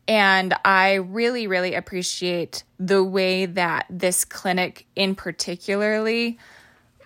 And 0.08 0.54
I 0.64 0.94
really, 0.94 1.46
really 1.46 1.74
appreciate 1.74 2.64
the 2.80 3.04
way 3.04 3.44
that 3.44 3.86
this 3.90 4.24
clinic 4.24 4.86
in 4.96 5.14
particularly 5.14 6.38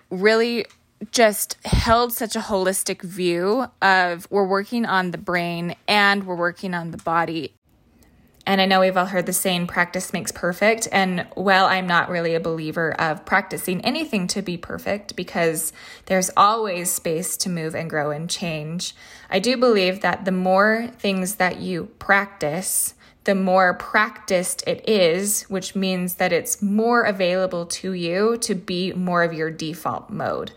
really 0.09 0.67
just 1.11 1.57
held 1.65 2.13
such 2.13 2.37
a 2.37 2.41
holistic 2.41 3.03
view 3.03 3.67
of 3.83 4.29
we're 4.31 4.47
working 4.47 4.87
on 4.87 5.11
the 5.11 5.19
brain 5.19 5.75
and 5.89 6.25
we're 6.25 6.37
working 6.37 6.75
on 6.75 6.93
the 6.93 6.99
body 6.99 7.53
and 8.45 8.61
I 8.61 8.67
know 8.67 8.81
we've 8.81 8.97
all 8.97 9.07
heard 9.07 9.27
the 9.27 9.33
saying, 9.33 9.69
practice 9.69 10.13
makes 10.13 10.33
perfect. 10.33 10.89
And 10.91 11.27
while 11.35 11.67
I'm 11.67 11.87
not 11.87 12.09
really 12.09 12.35
a 12.35 12.41
believer 12.41 12.93
of 13.01 13.25
practicing 13.25 13.81
anything 13.85 14.27
to 14.29 14.43
be 14.43 14.57
perfect 14.57 15.15
because 15.15 15.73
there's 16.07 16.31
always 16.37 16.91
space 16.91 17.37
to 17.39 17.49
move 17.49 17.77
and 17.77 17.89
grow 17.89 18.11
and 18.11 18.29
change, 18.29 18.95
I 19.31 19.39
do 19.39 19.57
believe 19.57 20.01
that 20.01 20.25
the 20.25 20.33
more 20.33 20.89
things 20.99 21.37
that 21.37 21.61
you 21.61 21.87
practice, 22.01 22.95
the 23.25 23.37
more 23.37 23.75
practiced 23.75 24.65
it 24.67 24.89
is, 24.89 25.45
which 25.45 25.77
means 25.77 26.15
that 26.15 26.33
it's 26.33 26.61
more 26.61 27.05
available 27.05 27.67
to 27.67 27.93
you 27.93 28.39
to 28.39 28.57
be 28.57 28.93
more 28.93 29.23
of 29.23 29.33
your 29.33 29.51
default 29.51 30.11
mode. 30.11 30.51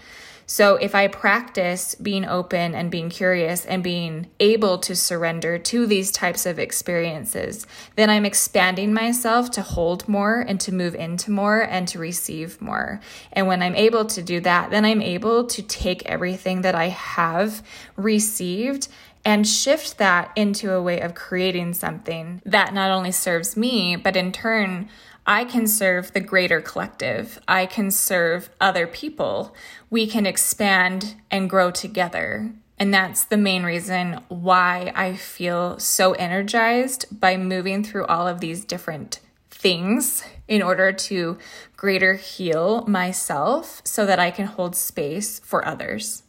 So 0.48 0.76
if 0.76 0.94
I 0.94 1.08
practice 1.08 1.96
being 1.96 2.26
open 2.26 2.76
and 2.76 2.92
being 2.92 3.10
curious 3.10 3.66
and 3.66 3.84
being 3.84 4.28
able 4.40 4.78
to 4.80 4.96
surrender 4.96 5.58
to 5.58 5.88
these 5.88 6.12
types 6.12 6.46
of 6.46 6.60
experiences, 6.60 7.66
then 7.96 8.10
I'm 8.10 8.26
expanding 8.26 8.94
myself 8.94 9.50
to 9.52 9.62
hold 9.62 10.08
more 10.08 10.42
and 10.42 10.60
to 10.62 10.72
move 10.72 10.94
into 10.94 11.32
more 11.32 11.62
and 11.62 11.88
to 11.88 12.00
receive 12.00 12.62
more. 12.62 13.00
And 13.34 13.48
when 13.48 13.64
I'm 13.64 13.76
able 13.76 14.06
to 14.06 14.22
do 14.22 14.40
that, 14.42 14.70
then 14.70 14.86
I'm 14.86 15.02
able 15.02 15.46
to 15.48 15.62
take 15.64 16.06
everything 16.06 16.62
that 16.62 16.76
I 16.76 16.90
have 16.90 17.64
received 17.96 18.88
and 19.26 19.48
shift 19.48 19.98
that 19.98 20.32
into 20.36 20.72
a 20.72 20.82
way 20.82 21.02
of 21.02 21.16
creating 21.16 21.74
something 21.74 22.42
that 22.46 22.76
not 22.76 22.92
only 22.92 23.12
serves 23.12 23.58
me, 23.58 23.96
but 23.96 24.16
in 24.16 24.32
turn, 24.32 24.88
I 25.28 25.44
can 25.44 25.66
serve 25.68 26.14
the 26.14 26.20
greater 26.20 26.62
collective. 26.62 27.40
I 27.48 27.66
can 27.66 27.90
serve 27.90 28.50
other 28.62 28.86
people. 28.86 29.56
We 29.90 30.06
can 30.06 30.26
expand 30.26 31.16
and 31.32 31.50
grow 31.50 31.72
together. 31.72 32.54
And 32.78 32.94
that's 32.94 33.26
the 33.26 33.38
main 33.38 33.64
reason 33.64 34.22
why 34.28 34.92
I 34.96 35.16
feel 35.16 35.80
so 35.80 36.12
energized 36.14 37.20
by 37.20 37.38
moving 37.38 37.84
through 37.84 38.06
all 38.06 38.28
of 38.28 38.40
these 38.40 38.66
different 38.66 39.20
things 39.50 40.24
in 40.48 40.62
order 40.62 40.92
to 40.92 41.38
greater 41.76 42.16
heal 42.16 42.86
myself 42.86 43.82
so 43.84 44.06
that 44.06 44.20
I 44.20 44.30
can 44.30 44.46
hold 44.46 44.76
space 44.76 45.40
for 45.40 45.66
others. 45.66 46.24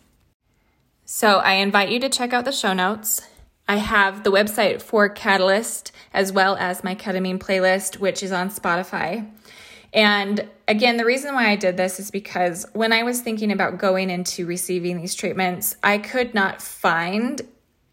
So 1.05 1.39
I 1.39 1.55
invite 1.55 1.91
you 1.91 2.01
to 2.01 2.09
check 2.09 2.33
out 2.33 2.45
the 2.45 2.53
show 2.53 2.73
notes. 2.73 3.21
I 3.69 3.77
have 3.77 4.23
the 4.23 4.31
website 4.31 4.81
for 4.81 5.09
Catalyst 5.09 5.93
as 6.13 6.33
well 6.33 6.57
as 6.57 6.85
my 6.85 6.95
ketamine 6.95 7.39
playlist, 7.39 7.99
which 7.99 8.23
is 8.23 8.33
on 8.33 8.51
Spotify. 8.51 9.29
And 9.93 10.49
again, 10.69 10.99
the 10.99 11.05
reason 11.05 11.35
why 11.35 11.49
I 11.49 11.57
did 11.57 11.77
this 11.77 11.99
is 11.99 12.11
because 12.11 12.67
when 12.73 12.93
I 12.93 13.03
was 13.03 13.21
thinking 13.21 13.51
about 13.51 13.79
going 13.79 14.11
into 14.11 14.47
receiving 14.47 14.99
these 14.99 15.15
treatments, 15.15 15.77
I 15.83 15.99
could 15.99 16.35
not 16.35 16.61
find 16.61 17.41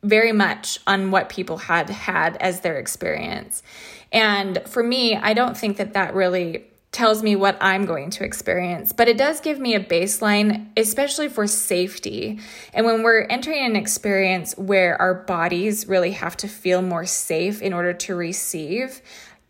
very 0.03 0.33
much 0.33 0.79
on 0.85 1.11
what 1.11 1.29
people 1.29 1.57
had 1.57 1.89
had 1.89 2.35
as 2.37 2.59
their 2.59 2.77
experience. 2.77 3.63
And 4.11 4.61
for 4.67 4.83
me, 4.83 5.15
I 5.15 5.33
don't 5.33 5.57
think 5.57 5.77
that 5.77 5.93
that 5.93 6.13
really 6.13 6.65
tells 6.93 7.23
me 7.23 7.35
what 7.35 7.57
I'm 7.59 7.85
going 7.85 8.11
to 8.11 8.23
experience, 8.23 8.93
but 8.93 9.09
it 9.09 9.17
does 9.17 9.41
give 9.41 9.59
me 9.59 9.73
a 9.73 9.83
baseline, 9.83 10.67
especially 10.77 11.27
for 11.27 11.47
safety. 11.47 12.39
And 12.71 12.85
when 12.85 13.01
we're 13.01 13.23
entering 13.23 13.65
an 13.65 13.75
experience 13.75 14.55
where 14.57 15.01
our 15.01 15.15
bodies 15.15 15.87
really 15.87 16.11
have 16.11 16.37
to 16.37 16.47
feel 16.47 16.81
more 16.83 17.05
safe 17.05 17.61
in 17.61 17.73
order 17.73 17.93
to 17.93 18.15
receive, 18.15 19.01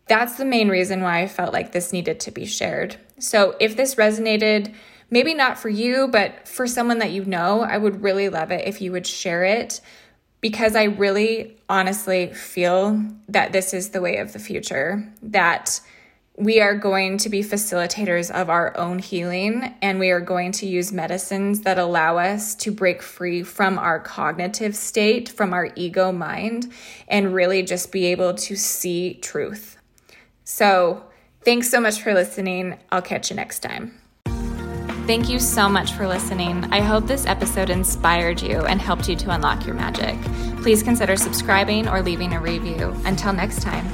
that's 0.06 0.36
the 0.36 0.44
main 0.44 0.68
reason 0.68 1.02
why 1.02 1.20
I 1.20 1.28
felt 1.28 1.52
like 1.52 1.72
this 1.72 1.92
needed 1.92 2.18
to 2.20 2.30
be 2.30 2.46
shared. 2.46 2.96
So 3.18 3.56
if 3.60 3.76
this 3.76 3.94
resonated, 3.94 4.74
maybe 5.10 5.34
not 5.34 5.58
for 5.58 5.68
you, 5.68 6.08
but 6.08 6.48
for 6.48 6.66
someone 6.66 6.98
that 6.98 7.12
you 7.12 7.26
know, 7.26 7.60
I 7.60 7.76
would 7.76 8.02
really 8.02 8.30
love 8.30 8.50
it 8.52 8.66
if 8.66 8.80
you 8.80 8.90
would 8.92 9.06
share 9.06 9.44
it 9.44 9.82
because 10.40 10.76
I 10.76 10.84
really 10.84 11.56
honestly 11.68 12.32
feel 12.32 13.02
that 13.28 13.52
this 13.52 13.72
is 13.72 13.90
the 13.90 14.00
way 14.00 14.16
of 14.16 14.32
the 14.32 14.38
future. 14.38 15.06
That 15.22 15.80
we 16.36 16.60
are 16.60 16.74
going 16.74 17.16
to 17.18 17.28
be 17.28 17.42
facilitators 17.42 18.30
of 18.30 18.50
our 18.50 18.76
own 18.76 18.98
healing 18.98 19.74
and 19.80 20.00
we 20.00 20.10
are 20.10 20.20
going 20.20 20.50
to 20.50 20.66
use 20.66 20.92
medicines 20.92 21.60
that 21.60 21.78
allow 21.78 22.18
us 22.18 22.56
to 22.56 22.72
break 22.72 23.02
free 23.02 23.44
from 23.44 23.78
our 23.78 24.00
cognitive 24.00 24.74
state, 24.74 25.28
from 25.28 25.52
our 25.52 25.70
ego 25.76 26.10
mind, 26.10 26.72
and 27.06 27.34
really 27.34 27.62
just 27.62 27.92
be 27.92 28.06
able 28.06 28.34
to 28.34 28.56
see 28.56 29.14
truth. 29.14 29.78
So, 30.42 31.04
thanks 31.42 31.70
so 31.70 31.80
much 31.80 32.02
for 32.02 32.12
listening. 32.12 32.78
I'll 32.90 33.02
catch 33.02 33.30
you 33.30 33.36
next 33.36 33.60
time. 33.60 34.00
Thank 35.06 35.28
you 35.28 35.38
so 35.38 35.68
much 35.68 35.92
for 35.92 36.08
listening. 36.08 36.64
I 36.72 36.80
hope 36.80 37.06
this 37.06 37.26
episode 37.26 37.70
inspired 37.70 38.40
you 38.40 38.60
and 38.60 38.80
helped 38.80 39.08
you 39.08 39.14
to 39.16 39.30
unlock 39.30 39.66
your 39.66 39.74
magic. 39.74 40.20
Please 40.62 40.82
consider 40.82 41.14
subscribing 41.14 41.86
or 41.86 42.02
leaving 42.02 42.32
a 42.32 42.40
review. 42.40 42.94
Until 43.04 43.34
next 43.34 43.62
time. 43.62 43.86